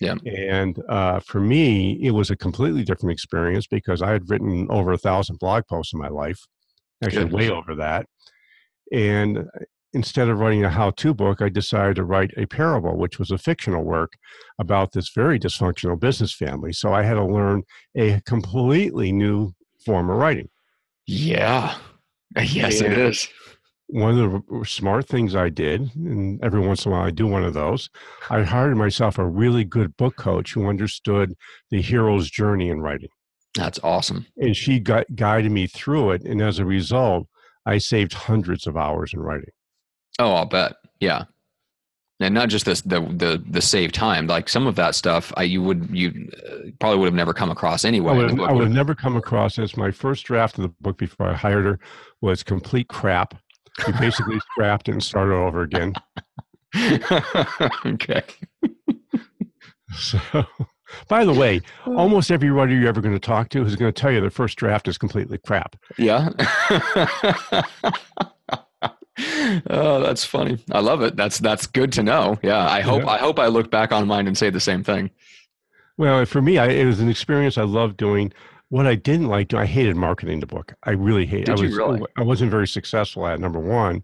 Yeah. 0.00 0.16
And 0.26 0.76
uh, 0.88 1.20
for 1.20 1.40
me, 1.40 1.92
it 2.02 2.10
was 2.10 2.30
a 2.30 2.36
completely 2.36 2.82
different 2.82 3.12
experience 3.12 3.68
because 3.68 4.02
I 4.02 4.10
had 4.10 4.28
written 4.28 4.66
over 4.68 4.92
a 4.92 4.98
thousand 4.98 5.38
blog 5.38 5.64
posts 5.68 5.92
in 5.92 6.00
my 6.00 6.08
life, 6.08 6.40
actually 7.04 7.24
Good. 7.26 7.32
way 7.32 7.50
over 7.50 7.76
that. 7.76 8.06
And 8.92 9.38
uh, 9.38 9.42
instead 9.94 10.28
of 10.28 10.38
writing 10.38 10.64
a 10.64 10.70
how-to 10.70 11.12
book, 11.14 11.42
I 11.42 11.48
decided 11.48 11.96
to 11.96 12.04
write 12.04 12.32
a 12.36 12.46
parable, 12.46 12.96
which 12.96 13.18
was 13.18 13.30
a 13.30 13.38
fictional 13.38 13.84
work 13.84 14.12
about 14.58 14.92
this 14.92 15.10
very 15.14 15.38
dysfunctional 15.38 15.98
business 16.00 16.32
family. 16.32 16.72
So 16.72 16.92
I 16.94 17.02
had 17.02 17.14
to 17.14 17.24
learn 17.24 17.62
a 17.96 18.20
completely 18.26 19.12
new 19.12 19.52
form 19.84 20.08
of 20.10 20.16
writing. 20.16 20.48
Yeah. 21.06 21.76
Yes, 22.42 22.80
it 22.80 22.92
And- 22.92 23.02
is. 23.02 23.28
one 23.88 24.18
of 24.18 24.32
the 24.32 24.64
smart 24.64 25.06
things 25.06 25.34
I 25.36 25.50
did, 25.50 25.94
and 25.94 26.42
every 26.42 26.60
once 26.66 26.86
in 26.86 26.90
a 26.92 26.94
while 26.94 27.04
I 27.04 27.10
do 27.10 27.26
one 27.26 27.44
of 27.44 27.52
those, 27.52 27.90
I 28.30 28.42
hired 28.42 28.74
myself 28.78 29.18
a 29.18 29.26
really 29.28 29.64
good 29.64 29.94
book 29.98 30.16
coach 30.16 30.54
who 30.54 30.66
understood 30.66 31.34
the 31.70 31.82
hero's 31.82 32.30
journey 32.30 32.70
in 32.70 32.80
writing. 32.80 33.10
That's 33.54 33.78
awesome. 33.84 34.24
And 34.38 34.56
she 34.56 34.80
gu- 34.80 35.04
guided 35.14 35.52
me 35.52 35.66
through 35.66 36.12
it. 36.12 36.22
And 36.22 36.40
as 36.40 36.58
a 36.58 36.64
result, 36.64 37.28
I 37.66 37.76
saved 37.76 38.14
hundreds 38.14 38.66
of 38.66 38.78
hours 38.78 39.12
in 39.12 39.20
writing. 39.20 39.50
Oh, 40.18 40.32
I'll 40.32 40.46
bet. 40.46 40.74
Yeah. 41.00 41.24
And 42.20 42.34
not 42.34 42.48
just 42.48 42.64
this, 42.64 42.82
the 42.82 43.00
the 43.00 43.42
the 43.48 43.60
save 43.60 43.90
time. 43.90 44.28
Like 44.28 44.48
some 44.48 44.68
of 44.68 44.76
that 44.76 44.94
stuff, 44.94 45.32
I 45.36 45.42
you 45.42 45.60
would 45.62 45.88
you 45.90 46.30
uh, 46.46 46.70
probably 46.78 46.98
would 46.98 47.06
have 47.06 47.14
never 47.14 47.34
come 47.34 47.50
across 47.50 47.84
anyway. 47.84 48.12
I 48.12 48.16
would, 48.16 48.36
book 48.36 48.48
I 48.48 48.52
would 48.52 48.64
have 48.64 48.72
never 48.72 48.94
come 48.94 49.16
across 49.16 49.56
this. 49.56 49.76
My 49.76 49.90
first 49.90 50.24
draft 50.24 50.56
of 50.56 50.62
the 50.62 50.68
book 50.80 50.98
before 50.98 51.28
I 51.28 51.34
hired 51.34 51.64
her 51.64 51.80
was 52.20 52.44
complete 52.44 52.86
crap. 52.88 53.34
We 53.86 53.92
basically 53.94 54.38
scrapped 54.52 54.88
it 54.88 54.92
and 54.92 55.02
started 55.02 55.34
over 55.34 55.62
again. 55.62 55.94
okay. 57.86 58.22
So, 59.94 60.18
by 61.08 61.24
the 61.24 61.32
way, 61.32 61.60
almost 61.86 62.30
every 62.30 62.50
writer 62.50 62.74
you're 62.74 62.88
ever 62.88 63.00
going 63.00 63.14
to 63.14 63.20
talk 63.20 63.48
to 63.50 63.64
is 63.64 63.76
going 63.76 63.92
to 63.92 64.00
tell 64.00 64.10
you 64.10 64.20
the 64.20 64.30
first 64.30 64.56
draft 64.58 64.88
is 64.88 64.96
completely 64.96 65.38
crap. 65.38 65.76
Yeah. 65.98 66.30
oh, 69.18 70.00
that's 70.00 70.24
funny. 70.24 70.58
I 70.70 70.80
love 70.80 71.02
it. 71.02 71.16
That's 71.16 71.38
that's 71.38 71.66
good 71.66 71.92
to 71.92 72.02
know. 72.02 72.38
Yeah. 72.42 72.66
I 72.66 72.80
hope 72.80 73.02
Yeah. 73.02 73.10
I 73.10 73.18
hope 73.18 73.38
I 73.38 73.46
look 73.48 73.70
back 73.70 73.92
on 73.92 74.06
mine 74.06 74.26
and 74.26 74.36
say 74.36 74.50
the 74.50 74.60
same 74.60 74.82
thing. 74.82 75.10
Well, 75.98 76.24
for 76.24 76.40
me, 76.40 76.58
I, 76.58 76.68
it 76.68 76.86
was 76.86 77.00
an 77.00 77.08
experience 77.10 77.58
I 77.58 77.62
loved 77.64 77.96
doing. 77.96 78.32
What 78.70 78.86
I 78.86 78.94
didn't 78.94 79.28
like 79.28 79.48
doing, 79.48 79.62
I 79.62 79.66
hated 79.66 79.96
marketing 79.96 80.40
the 80.40 80.46
book. 80.46 80.72
I 80.84 80.92
really 80.92 81.26
hated. 81.26 81.46
Did 81.46 81.58
I 81.58 81.62
you 81.62 81.68
was, 81.68 81.76
really? 81.76 82.00
I 82.16 82.22
wasn't 82.22 82.50
very 82.50 82.66
successful 82.66 83.26
at 83.26 83.38
number 83.38 83.60
one, 83.60 84.02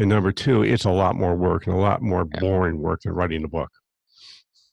and 0.00 0.08
number 0.08 0.32
two, 0.32 0.64
it's 0.64 0.84
a 0.84 0.90
lot 0.90 1.14
more 1.14 1.36
work 1.36 1.66
and 1.66 1.76
a 1.76 1.78
lot 1.78 2.02
more 2.02 2.26
Yeah. 2.34 2.40
boring 2.40 2.78
work 2.78 3.02
than 3.02 3.12
writing 3.12 3.42
the 3.42 3.48
book. 3.48 3.70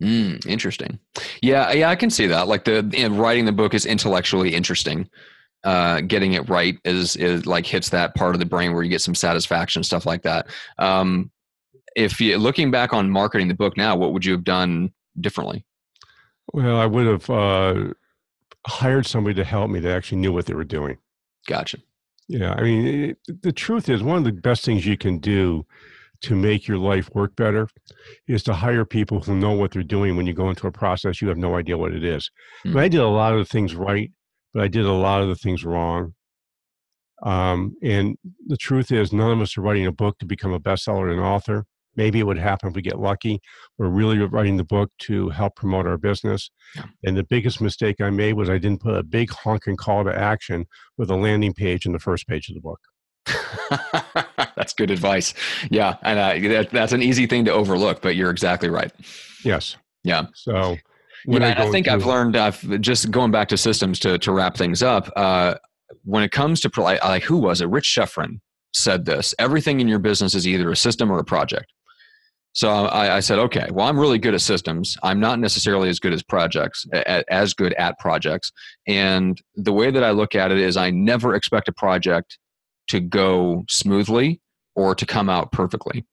Mm, 0.01 0.45
interesting. 0.47 0.99
Yeah, 1.41 1.71
yeah, 1.71 1.89
I 1.89 1.95
can 1.95 2.09
see 2.09 2.25
that. 2.27 2.47
Like 2.47 2.65
the 2.65 2.81
writing 3.11 3.45
the 3.45 3.51
book 3.51 3.73
is 3.75 3.85
intellectually 3.85 4.55
interesting. 4.55 5.07
Uh, 5.67 5.99
getting 5.99 6.31
it 6.31 6.47
right 6.47 6.77
is 6.85 7.17
is 7.17 7.45
like 7.45 7.65
hits 7.65 7.89
that 7.89 8.15
part 8.15 8.33
of 8.33 8.39
the 8.39 8.45
brain 8.45 8.73
where 8.73 8.83
you 8.83 8.89
get 8.89 9.01
some 9.01 9.13
satisfaction, 9.13 9.83
stuff 9.83 10.05
like 10.05 10.21
that. 10.21 10.47
Um, 10.77 11.29
if 11.93 12.21
you 12.21 12.37
looking 12.37 12.71
back 12.71 12.93
on 12.93 13.09
marketing 13.09 13.49
the 13.49 13.53
book 13.53 13.75
now, 13.75 13.93
what 13.97 14.13
would 14.13 14.23
you 14.23 14.31
have 14.31 14.45
done 14.45 14.93
differently? 15.19 15.65
Well, 16.53 16.77
I 16.77 16.85
would 16.85 17.05
have 17.05 17.29
uh, 17.29 17.93
hired 18.65 19.07
somebody 19.07 19.33
to 19.35 19.43
help 19.43 19.69
me 19.69 19.81
that 19.81 19.93
actually 19.93 20.19
knew 20.19 20.31
what 20.31 20.45
they 20.45 20.53
were 20.53 20.63
doing. 20.63 20.99
Gotcha. 21.47 21.79
Yeah, 22.29 22.53
I 22.53 22.61
mean, 22.61 22.87
it, 23.27 23.41
the 23.41 23.51
truth 23.51 23.89
is, 23.89 24.01
one 24.01 24.17
of 24.17 24.23
the 24.23 24.31
best 24.31 24.63
things 24.63 24.85
you 24.85 24.97
can 24.97 25.17
do 25.17 25.65
to 26.21 26.33
make 26.33 26.65
your 26.65 26.77
life 26.77 27.09
work 27.13 27.35
better 27.35 27.67
is 28.27 28.41
to 28.43 28.53
hire 28.53 28.85
people 28.85 29.19
who 29.19 29.35
know 29.35 29.51
what 29.51 29.71
they're 29.71 29.83
doing 29.83 30.15
when 30.15 30.25
you 30.25 30.33
go 30.33 30.49
into 30.49 30.67
a 30.67 30.71
process 30.71 31.21
you 31.21 31.27
have 31.27 31.37
no 31.37 31.55
idea 31.55 31.77
what 31.77 31.93
it 31.93 32.05
is. 32.05 32.31
I, 32.63 32.69
mean, 32.69 32.77
I 32.77 32.87
did 32.87 33.01
a 33.01 33.07
lot 33.07 33.33
of 33.33 33.39
the 33.39 33.45
things 33.45 33.75
right, 33.75 34.11
but 34.57 34.63
I 34.63 34.69
did 34.69 34.85
a 34.85 34.91
lot 34.91 35.21
of 35.21 35.27
the 35.27 35.35
things 35.35 35.63
wrong. 35.63 36.15
Um, 37.21 37.75
and 37.83 38.17
the 38.47 38.57
truth 38.57 38.91
is, 38.91 39.13
none 39.13 39.29
of 39.29 39.39
us 39.39 39.55
are 39.55 39.61
writing 39.61 39.85
a 39.85 39.91
book 39.91 40.17
to 40.17 40.25
become 40.25 40.51
a 40.51 40.59
bestseller 40.59 41.11
and 41.11 41.21
author. 41.21 41.65
Maybe 41.95 42.17
it 42.17 42.25
would 42.25 42.39
happen 42.39 42.69
if 42.69 42.75
we 42.75 42.81
get 42.81 42.99
lucky. 42.99 43.39
We're 43.77 43.89
really 43.89 44.17
writing 44.17 44.57
the 44.57 44.63
book 44.63 44.89
to 45.01 45.29
help 45.29 45.57
promote 45.57 45.85
our 45.85 45.99
business. 45.99 46.49
Yeah. 46.75 46.85
And 47.03 47.15
the 47.15 47.23
biggest 47.23 47.61
mistake 47.61 48.01
I 48.01 48.09
made 48.09 48.33
was 48.33 48.49
I 48.49 48.57
didn't 48.57 48.81
put 48.81 48.95
a 48.95 49.03
big 49.03 49.29
honking 49.29 49.75
call 49.75 50.03
to 50.05 50.17
action 50.17 50.65
with 50.97 51.11
a 51.11 51.15
landing 51.15 51.53
page 51.53 51.85
in 51.85 51.91
the 51.91 51.99
first 51.99 52.27
page 52.27 52.49
of 52.49 52.55
the 52.55 52.61
book. 52.61 52.79
that's 54.55 54.73
good 54.73 54.89
advice. 54.89 55.35
Yeah, 55.69 55.97
and 56.01 56.17
uh, 56.17 56.49
that, 56.49 56.71
that's 56.71 56.93
an 56.93 57.03
easy 57.03 57.27
thing 57.27 57.45
to 57.45 57.53
overlook, 57.53 58.01
but 58.01 58.15
you're 58.15 58.31
exactly 58.31 58.71
right. 58.71 58.91
Yes. 59.45 59.77
Yeah. 60.03 60.25
So 60.33 60.77
yeah, 61.25 61.55
I, 61.57 61.69
think 61.71 61.87
I've 61.87 62.05
learned 62.05 62.35
uh, 62.35 62.51
just 62.79 63.11
going 63.11 63.31
back 63.31 63.47
to 63.49 63.57
systems 63.57 63.99
to 63.99 64.17
to 64.19 64.31
wrap 64.31 64.57
things 64.57 64.83
up. 64.83 65.11
Uh, 65.15 65.55
when 66.03 66.23
it 66.23 66.31
comes 66.31 66.59
to 66.61 66.81
like, 66.81 67.03
like 67.03 67.23
who 67.23 67.37
was 67.37 67.61
it? 67.61 67.69
Rich 67.69 67.85
Schefren 67.85 68.39
said 68.73 69.05
this: 69.05 69.33
everything 69.39 69.79
in 69.79 69.87
your 69.87 69.99
business 69.99 70.35
is 70.35 70.47
either 70.47 70.71
a 70.71 70.75
system 70.75 71.11
or 71.11 71.19
a 71.19 71.23
project. 71.23 71.71
So 72.57 72.69
I, 72.71 73.17
I 73.17 73.19
said, 73.19 73.37
okay, 73.37 73.67
well, 73.71 73.85
I'm 73.87 73.99
really 73.99 74.17
good 74.17 74.33
at 74.33 74.41
systems. 74.41 74.97
I'm 75.03 75.19
not 75.19 75.37
necessarily 75.37 75.89
as 75.89 75.99
good 75.99 76.11
as 76.11 76.23
projects, 76.23 76.87
as 77.29 77.53
good 77.53 77.73
at 77.73 77.99
projects. 77.99 78.51
And 78.87 79.39
the 79.55 79.71
way 79.71 79.91
that 79.91 80.03
I 80.03 80.09
look 80.09 80.33
at 80.33 80.51
it 80.51 80.57
is, 80.57 80.75
I 80.75 80.89
never 80.89 81.35
expect 81.35 81.67
a 81.67 81.71
project 81.71 82.39
to 82.87 82.99
go 82.99 83.63
smoothly 83.69 84.41
or 84.75 84.95
to 84.95 85.05
come 85.05 85.29
out 85.29 85.51
perfectly. 85.51 86.03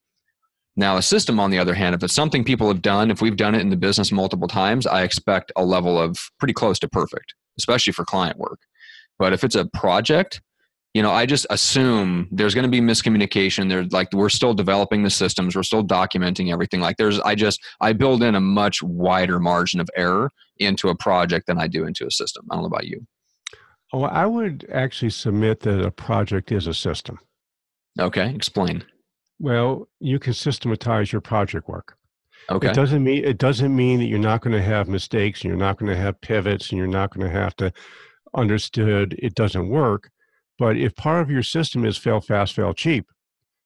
Now, 0.76 0.96
a 0.96 1.02
system, 1.02 1.38
on 1.38 1.50
the 1.50 1.58
other 1.58 1.74
hand, 1.74 1.94
if 1.94 2.02
it's 2.02 2.14
something 2.14 2.42
people 2.42 2.66
have 2.68 2.82
done, 2.82 3.10
if 3.10 3.22
we've 3.22 3.36
done 3.36 3.54
it 3.54 3.60
in 3.60 3.70
the 3.70 3.76
business 3.76 4.10
multiple 4.10 4.48
times, 4.48 4.86
I 4.86 5.02
expect 5.02 5.52
a 5.56 5.64
level 5.64 6.00
of 6.00 6.18
pretty 6.38 6.54
close 6.54 6.78
to 6.80 6.88
perfect, 6.88 7.34
especially 7.58 7.92
for 7.92 8.04
client 8.04 8.38
work. 8.38 8.60
But 9.18 9.32
if 9.32 9.44
it's 9.44 9.54
a 9.54 9.66
project, 9.66 10.42
you 10.92 11.02
know, 11.02 11.10
I 11.10 11.26
just 11.26 11.46
assume 11.50 12.28
there's 12.30 12.54
going 12.54 12.64
to 12.64 12.70
be 12.70 12.80
miscommunication. 12.80 13.68
There's 13.68 13.92
like 13.92 14.12
we're 14.12 14.28
still 14.28 14.54
developing 14.54 15.02
the 15.02 15.10
systems, 15.10 15.54
we're 15.54 15.64
still 15.64 15.84
documenting 15.84 16.52
everything. 16.52 16.80
Like 16.80 16.96
there's, 16.96 17.20
I 17.20 17.34
just 17.34 17.60
I 17.80 17.92
build 17.92 18.22
in 18.22 18.34
a 18.34 18.40
much 18.40 18.82
wider 18.82 19.38
margin 19.40 19.80
of 19.80 19.88
error 19.96 20.30
into 20.58 20.88
a 20.88 20.94
project 20.96 21.46
than 21.46 21.58
I 21.58 21.66
do 21.66 21.84
into 21.84 22.06
a 22.06 22.10
system. 22.10 22.46
I 22.50 22.54
don't 22.54 22.62
know 22.62 22.68
about 22.68 22.86
you. 22.86 23.06
Oh, 23.92 24.02
I 24.02 24.26
would 24.26 24.68
actually 24.72 25.10
submit 25.10 25.60
that 25.60 25.84
a 25.84 25.90
project 25.90 26.50
is 26.50 26.66
a 26.66 26.74
system. 26.74 27.18
Okay, 27.98 28.32
explain. 28.34 28.84
Well, 29.38 29.88
you 30.00 30.18
can 30.18 30.32
systematize 30.32 31.12
your 31.12 31.20
project 31.20 31.68
work. 31.68 31.96
Okay, 32.50 32.68
It 32.68 32.74
doesn't 32.74 33.02
mean 33.02 33.24
it 33.24 33.38
doesn't 33.38 33.74
mean 33.74 34.00
that 34.00 34.06
you're 34.06 34.18
not 34.18 34.42
going 34.42 34.52
to 34.54 34.62
have 34.62 34.86
mistakes 34.86 35.40
and 35.42 35.48
you're 35.48 35.56
not 35.58 35.78
going 35.78 35.90
to 35.90 35.96
have 36.00 36.20
pivots 36.20 36.70
and 36.70 36.78
you're 36.78 36.86
not 36.86 37.12
going 37.14 37.26
to 37.26 37.32
have 37.32 37.56
to 37.56 37.72
understood 38.34 39.14
it 39.18 39.34
doesn't 39.34 39.68
work. 39.68 40.10
But 40.58 40.76
if 40.76 40.94
part 40.94 41.22
of 41.22 41.30
your 41.30 41.42
system 41.42 41.84
is 41.84 41.96
fail 41.96 42.20
fast, 42.20 42.54
fail 42.54 42.74
cheap, 42.74 43.06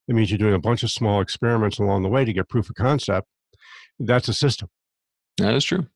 it 0.07 0.15
means 0.15 0.31
you're 0.31 0.37
doing 0.37 0.53
a 0.55 0.59
bunch 0.59 0.81
of 0.83 0.91
small 0.91 1.21
experiments 1.21 1.77
along 1.77 2.03
the 2.03 2.09
way 2.09 2.23
to 2.25 2.33
get 2.33 2.49
proof 2.49 2.69
of 2.69 2.75
concept. 2.75 3.27
That's 3.99 4.27
a 4.29 4.33
system. 4.33 4.69
that 5.37 5.53
is 5.53 5.65
true. 5.65 5.87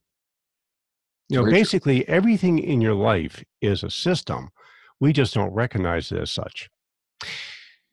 You 1.30 1.38
know, 1.38 1.42
Very 1.44 1.52
true. 1.52 1.60
basically 1.60 2.08
everything 2.08 2.58
in 2.58 2.80
your 2.82 2.94
life 2.94 3.42
is 3.62 3.82
a 3.82 3.90
system. 3.90 4.50
We 5.00 5.12
just 5.14 5.32
don't 5.34 5.52
recognize 5.54 6.12
it 6.12 6.20
as 6.20 6.30
such. 6.30 6.68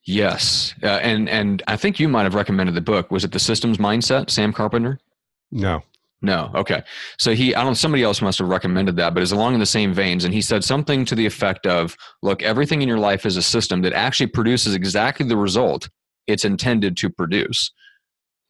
Yes, 0.04 0.74
uh, 0.84 0.88
and 0.88 1.30
and 1.30 1.62
I 1.68 1.78
think 1.78 2.00
you 2.00 2.08
might 2.08 2.24
have 2.24 2.34
recommended 2.34 2.76
the 2.76 2.82
book. 2.82 3.12
Was 3.12 3.24
it 3.24 3.32
the 3.32 3.40
Systems 3.40 3.78
Mindset, 3.78 4.30
Sam 4.30 4.52
Carpenter? 4.52 5.00
No. 5.52 5.84
No. 6.24 6.52
Okay. 6.54 6.84
So 7.18 7.34
he, 7.34 7.56
I 7.56 7.64
don't. 7.64 7.76
Somebody 7.76 8.04
else 8.04 8.22
must 8.22 8.40
have 8.40 8.48
recommended 8.48 8.96
that, 8.98 9.14
but 9.14 9.24
it's 9.24 9.32
along 9.32 9.56
in 9.56 9.60
the 9.60 9.66
same 9.66 9.94
veins. 9.94 10.24
And 10.24 10.34
he 10.34 10.42
said 10.42 10.64
something 10.64 11.04
to 11.06 11.16
the 11.16 11.26
effect 11.26 11.66
of, 11.66 11.96
"Look, 12.22 12.44
everything 12.44 12.82
in 12.82 12.88
your 12.88 13.00
life 13.00 13.26
is 13.26 13.38
a 13.38 13.42
system 13.42 13.82
that 13.82 13.94
actually 13.94 14.28
produces 14.28 14.76
exactly 14.76 15.26
the 15.26 15.38
result 15.38 15.90
it's 16.28 16.46
intended 16.46 16.96
to 16.98 17.10
produce." 17.10 17.72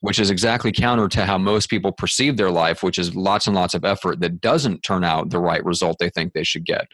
Which 0.02 0.20
is 0.20 0.32
exactly 0.32 0.72
counter 0.72 1.08
to 1.10 1.26
how 1.26 1.38
most 1.38 1.70
people 1.70 1.92
perceive 1.92 2.36
their 2.36 2.50
life, 2.50 2.82
which 2.82 2.98
is 2.98 3.16
lots 3.16 3.46
and 3.46 3.56
lots 3.56 3.74
of 3.74 3.86
effort 3.86 4.20
that 4.22 4.42
doesn't 4.42 4.84
turn 4.84 5.04
out 5.04 5.30
the 5.30 5.40
right 5.40 5.64
result 5.64 5.98
they 6.00 6.10
think 6.10 6.34
they 6.34 6.44
should 6.44 6.66
get. 6.66 6.88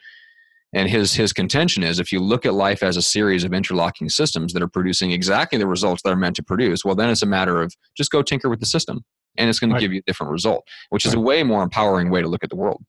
And 0.74 0.88
his 0.90 1.14
his 1.14 1.32
contention 1.32 1.82
is 1.82 1.98
if 1.98 2.12
you 2.12 2.20
look 2.20 2.44
at 2.44 2.52
life 2.54 2.82
as 2.82 2.96
a 2.96 3.02
series 3.02 3.42
of 3.44 3.52
interlocking 3.54 4.08
systems 4.10 4.52
that 4.52 4.62
are 4.62 4.68
producing 4.68 5.12
exactly 5.12 5.58
the 5.58 5.66
results 5.66 6.02
that 6.02 6.10
are 6.10 6.16
meant 6.16 6.36
to 6.36 6.42
produce, 6.42 6.84
well 6.84 6.94
then 6.94 7.08
it's 7.08 7.22
a 7.22 7.26
matter 7.26 7.62
of 7.62 7.74
just 7.96 8.10
go 8.10 8.20
tinker 8.22 8.48
with 8.50 8.60
the 8.60 8.66
system 8.66 9.02
and 9.38 9.48
it's 9.48 9.58
going 9.58 9.72
Right. 9.72 9.78
to 9.78 9.84
give 9.84 9.92
you 9.94 10.00
a 10.00 10.02
different 10.06 10.30
result, 10.32 10.66
which 10.90 11.06
is 11.06 11.14
a 11.14 11.20
way 11.20 11.42
more 11.42 11.62
empowering 11.62 12.10
way 12.10 12.20
to 12.20 12.28
look 12.28 12.44
at 12.44 12.50
the 12.50 12.56
world. 12.56 12.84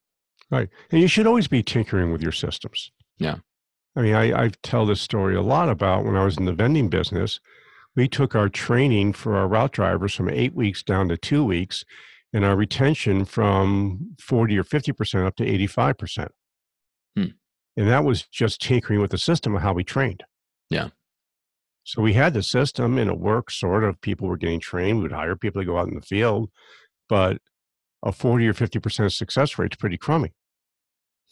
Right. 0.50 0.68
And 0.90 1.00
you 1.00 1.06
should 1.08 1.26
always 1.26 1.48
be 1.48 1.62
tinkering 1.62 2.12
with 2.12 2.22
your 2.22 2.32
systems. 2.32 2.90
Yeah. 3.18 3.36
I 3.96 4.02
mean, 4.02 4.14
I, 4.14 4.44
I 4.44 4.50
tell 4.62 4.84
this 4.84 5.00
story 5.00 5.34
a 5.34 5.42
lot 5.42 5.68
about 5.68 6.04
when 6.04 6.16
I 6.16 6.24
was 6.24 6.36
in 6.36 6.44
the 6.44 6.52
vending 6.52 6.88
business. 6.88 7.40
We 7.96 8.08
took 8.08 8.34
our 8.34 8.48
training 8.48 9.14
for 9.14 9.36
our 9.36 9.48
route 9.48 9.72
drivers 9.72 10.14
from 10.14 10.28
eight 10.28 10.54
weeks 10.54 10.82
down 10.82 11.08
to 11.08 11.16
two 11.16 11.44
weeks. 11.44 11.84
and 12.32 12.44
our 12.44 12.54
retention 12.56 13.24
from 13.24 14.14
40 14.20 14.56
or 14.58 14.62
50% 14.64 15.26
up 15.26 15.34
to 15.36 15.44
85%. 15.44 16.28
Hmm. 17.16 17.24
And 17.76 17.88
that 17.88 18.04
was 18.04 18.22
just 18.22 18.60
tinkering 18.60 19.00
with 19.00 19.10
the 19.10 19.18
system 19.18 19.54
of 19.54 19.62
how 19.62 19.72
we 19.72 19.84
trained. 19.84 20.24
Yeah. 20.70 20.88
So 21.84 22.02
we 22.02 22.12
had 22.12 22.34
the 22.34 22.42
system 22.42 22.98
and 22.98 23.10
it 23.10 23.18
worked 23.18 23.52
sort 23.52 23.84
of. 23.84 24.00
People 24.00 24.28
were 24.28 24.36
getting 24.36 24.60
trained. 24.60 24.98
We 24.98 25.04
would 25.04 25.12
hire 25.12 25.36
people 25.36 25.62
to 25.62 25.66
go 25.66 25.78
out 25.78 25.88
in 25.88 25.94
the 25.94 26.02
field, 26.02 26.50
but 27.08 27.38
a 28.04 28.12
40 28.12 28.46
or 28.46 28.54
50% 28.54 29.12
success 29.12 29.58
rate 29.58 29.72
is 29.72 29.76
pretty 29.76 29.96
crummy. 29.96 30.32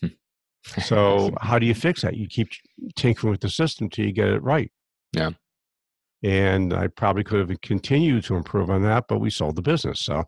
Hmm. 0.00 0.08
so 0.82 1.30
how 1.40 1.58
do 1.58 1.66
you 1.66 1.74
fix 1.74 2.02
that? 2.02 2.16
You 2.16 2.26
keep 2.28 2.48
tinkering 2.96 3.30
with 3.30 3.40
the 3.40 3.50
system 3.50 3.90
till 3.90 4.06
you 4.06 4.12
get 4.12 4.28
it 4.28 4.42
right. 4.42 4.70
Yeah. 5.12 5.30
And 6.24 6.74
I 6.74 6.88
probably 6.88 7.22
could 7.22 7.48
have 7.48 7.60
continued 7.60 8.24
to 8.24 8.34
improve 8.34 8.70
on 8.70 8.82
that, 8.82 9.04
but 9.08 9.18
we 9.18 9.30
sold 9.30 9.54
the 9.54 9.62
business. 9.62 10.00
So 10.00 10.24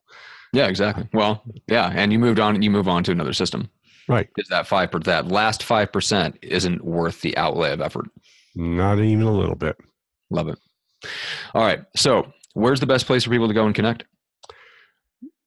yeah, 0.53 0.67
exactly. 0.67 1.09
Well, 1.13 1.43
yeah, 1.69 1.93
and 1.95 2.13
you 2.13 2.19
moved 2.19 2.41
on. 2.41 2.61
You 2.63 2.71
move 2.71 2.89
on 2.89 3.05
to 3.05 3.13
another 3.13 3.33
system, 3.33 3.71
right? 4.09 4.29
Because 4.35 4.49
that 4.49 4.67
five 4.67 4.91
per 4.91 4.99
that 5.01 5.29
last 5.29 5.63
five 5.63 5.93
percent 5.93 6.39
isn't 6.43 6.85
worth 6.85 7.21
the 7.21 7.37
outlay 7.37 7.73
of 7.73 7.81
effort. 7.81 8.07
Not 8.55 8.99
even 8.99 9.23
a 9.23 9.33
little 9.33 9.55
bit. 9.55 9.77
Love 10.31 10.49
it. 10.49 10.59
All 11.55 11.63
right. 11.63 11.81
So, 11.97 12.33
where's 12.55 12.81
the 12.81 12.87
best 12.87 13.07
place 13.07 13.25
for 13.25 13.31
people 13.31 13.49
to 13.49 13.55
go 13.55 13.67
and 13.67 13.75
connect? 13.75 14.05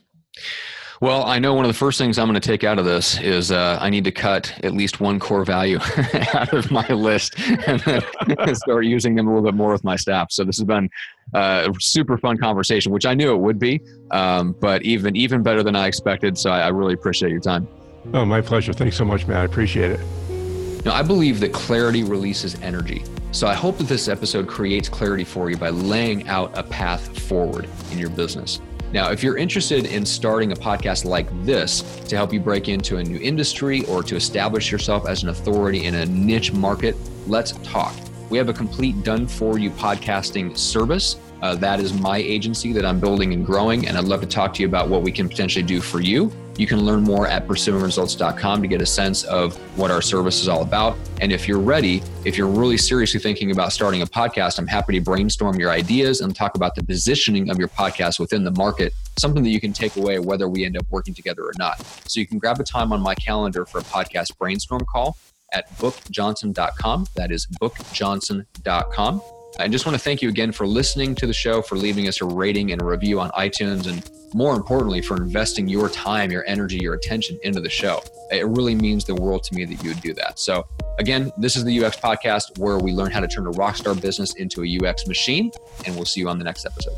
Well, 1.01 1.25
I 1.25 1.39
know 1.39 1.55
one 1.55 1.65
of 1.65 1.69
the 1.69 1.79
first 1.79 1.97
things 1.97 2.19
I'm 2.19 2.27
going 2.27 2.41
to 2.41 2.47
take 2.47 2.65
out 2.65 2.79
of 2.81 2.85
this 2.85 3.21
is 3.21 3.53
uh, 3.53 3.79
I 3.81 3.89
need 3.89 4.03
to 4.05 4.11
cut 4.11 4.53
at 4.65 4.73
least 4.73 4.99
one 5.01 5.21
core 5.21 5.45
value 5.45 5.79
out 6.35 6.53
of 6.53 6.73
my 6.73 6.89
list 6.89 7.39
and 7.39 7.81
then 7.81 8.03
start 8.57 8.85
using 8.85 9.15
them 9.15 9.29
a 9.29 9.31
little 9.31 9.49
bit 9.49 9.55
more 9.55 9.71
with 9.71 9.85
my 9.85 9.95
staff. 9.95 10.33
So 10.33 10.43
this 10.43 10.59
has 10.59 10.65
been 10.65 10.91
uh, 11.35 11.69
a 11.71 11.81
super 11.81 12.19
fun 12.19 12.37
conversation, 12.37 12.91
which 12.91 13.07
I 13.07 13.15
knew 13.15 13.33
it 13.33 13.39
would 13.39 13.61
be, 13.61 13.81
um, 14.11 14.57
but 14.61 14.83
even 14.83 15.15
even 15.15 15.43
better 15.43 15.63
than 15.63 15.77
I 15.77 15.87
expected. 15.87 16.37
So 16.37 16.51
I, 16.51 16.63
I 16.63 16.69
really 16.69 16.95
appreciate 16.95 17.31
your 17.31 17.41
time. 17.41 17.69
Oh, 18.13 18.25
my 18.25 18.41
pleasure. 18.41 18.73
Thanks 18.73 18.97
so 18.97 19.05
much, 19.05 19.27
man. 19.29 19.37
I 19.37 19.45
appreciate 19.45 19.93
it. 19.93 20.85
Now, 20.85 20.95
I 20.95 21.03
believe 21.03 21.39
that 21.41 21.53
clarity 21.53 22.03
releases 22.03 22.61
energy. 22.61 23.05
So 23.31 23.47
I 23.47 23.55
hope 23.55 23.79
that 23.79 23.89
this 23.89 24.09
episode 24.09 24.49
creates 24.49 24.89
clarity 24.89 25.25
for 25.25 25.51
you 25.51 25.57
by 25.57 25.69
laying 25.69 26.27
out 26.29 26.57
a 26.59 26.63
path 26.63 27.21
forward 27.21 27.69
in 27.93 27.99
your 27.99 28.11
business. 28.11 28.61
Now, 28.91 29.11
if 29.11 29.23
you're 29.23 29.37
interested 29.37 29.85
in 29.85 30.07
starting 30.07 30.53
a 30.53 30.55
podcast 30.55 31.05
like 31.05 31.29
this 31.45 31.83
to 32.07 32.17
help 32.17 32.33
you 32.33 32.41
break 32.41 32.69
into 32.69 32.97
a 32.97 33.05
new 33.05 33.19
industry 33.21 33.85
or 33.85 34.03
to 34.03 34.17
establish 34.17 34.73
yourself 34.73 35.07
as 35.07 35.23
an 35.23 35.29
authority 35.29 35.85
in 35.85 35.97
a 35.97 36.07
niche 36.07 36.53
market, 36.55 36.97
let's 37.27 37.53
talk. 37.63 37.95
We 38.31 38.39
have 38.39 38.49
a 38.49 38.55
complete 38.55 39.03
done 39.03 39.27
for 39.27 39.59
you 39.59 39.71
podcasting 39.71 40.57
service. 40.57 41.17
Uh, 41.43 41.55
that 41.57 41.81
is 41.81 41.93
my 41.93 42.17
agency 42.17 42.73
that 42.73 42.87
I'm 42.87 42.99
building 42.99 43.35
and 43.35 43.45
growing, 43.45 43.87
and 43.87 43.97
I'd 43.97 44.05
love 44.05 44.23
to 44.23 44.27
talk 44.27 44.55
to 44.55 44.63
you 44.63 44.69
about 44.69 44.89
what 44.89 45.03
we 45.03 45.13
can 45.13 45.29
potentially 45.29 45.63
do 45.63 45.81
for 45.83 46.01
you. 46.01 46.33
You 46.59 46.67
can 46.67 46.85
learn 46.85 47.05
more 47.05 47.27
at 47.27 47.47
pursuingresults.com 47.47 48.63
to 48.63 48.69
get 48.69 48.83
a 48.83 48.87
sense 48.87 49.23
of 49.25 49.57
what 49.79 49.93
our 49.93 50.03
service 50.03 50.43
is 50.43 50.49
all 50.49 50.63
about. 50.63 50.99
And 51.21 51.33
if 51.33 51.47
you're 51.47 51.61
ready, 51.61 52.03
if 52.25 52.37
you're 52.37 52.49
really 52.49 52.77
seriously 52.77 53.21
thinking 53.21 53.53
about 53.53 53.73
starting 53.73 54.03
a 54.03 54.07
podcast, 54.07 54.59
I'm 54.59 54.67
happy 54.67 54.99
to 54.99 55.01
brainstorm 55.01 55.59
your 55.61 55.71
ideas 55.71 56.21
and 56.21 56.35
talk 56.35 56.57
about 56.57 56.75
the 56.75 56.83
positioning 56.83 57.49
of 57.49 57.59
your 57.59 57.69
podcast 57.69 58.19
within 58.19 58.43
the 58.43 58.51
market, 58.51 58.93
something 59.21 59.45
that 59.45 59.51
you 59.51 59.61
can 59.61 59.73
take 59.73 59.97
away 59.97 60.19
whether 60.19 60.49
we 60.49 60.65
end 60.65 60.77
up 60.77 60.85
working 60.91 61.15
together 61.15 61.45
or 61.45 61.53
not. 61.59 61.81
So 62.09 62.19
you 62.19 62.27
can 62.27 62.39
grab 62.39 62.59
a 62.59 62.65
time 62.65 62.93
on 62.93 63.01
my 63.01 63.15
calendar 63.15 63.65
for 63.65 63.79
a 63.79 63.85
podcast 63.85 64.37
brainstorm 64.37 64.85
call 64.85 65.17
at 65.53 65.71
bookjohnson.com. 65.79 67.07
That 67.15 67.31
is 67.31 67.47
bookjohnson.com. 67.47 69.23
I 69.59 69.67
just 69.67 69.87
want 69.87 69.97
to 69.97 70.03
thank 70.03 70.23
you 70.23 70.29
again 70.29 70.53
for 70.53 70.67
listening 70.67 71.15
to 71.17 71.27
the 71.27 71.33
show, 71.33 71.63
for 71.63 71.77
leaving 71.77 72.07
us 72.07 72.21
a 72.21 72.25
rating 72.25 72.71
and 72.71 72.81
a 72.81 72.85
review 72.85 73.19
on 73.19 73.31
iTunes, 73.31 73.87
and 73.87 74.09
more 74.35 74.55
importantly, 74.55 75.01
for 75.01 75.17
investing 75.17 75.69
your 75.69 75.89
time, 75.89 76.31
your 76.31 76.45
energy, 76.47 76.77
your 76.77 76.95
attention 76.95 77.39
into 77.43 77.61
the 77.61 77.71
show. 77.71 78.03
It 78.31 78.47
really 78.47 78.75
means 78.75 79.05
the 79.05 79.15
world 79.15 79.43
to 79.45 79.55
me 79.55 79.65
that 79.65 79.83
you 79.83 79.91
would 79.91 80.03
do 80.03 80.13
that. 80.15 80.39
So, 80.39 80.67
again, 80.99 81.33
this 81.39 81.57
is 81.57 81.65
the 81.65 81.85
UX 81.85 81.97
podcast 81.97 82.59
where 82.59 82.79
we 82.79 82.93
learn 82.93 83.11
how 83.11 83.21
to 83.21 83.29
turn 83.29 83.47
a 83.47 83.53
rockstar 83.53 84.01
business 84.01 84.35
into 84.35 84.65
a 84.65 84.89
UX 84.89 85.07
machine, 85.07 85.51
and 85.87 85.97
we'll 85.97 86.05
see 86.05 86.21
you 86.21 86.29
on 86.29 86.39
the 86.39 86.45
next 86.45 86.67
episode. 86.67 86.95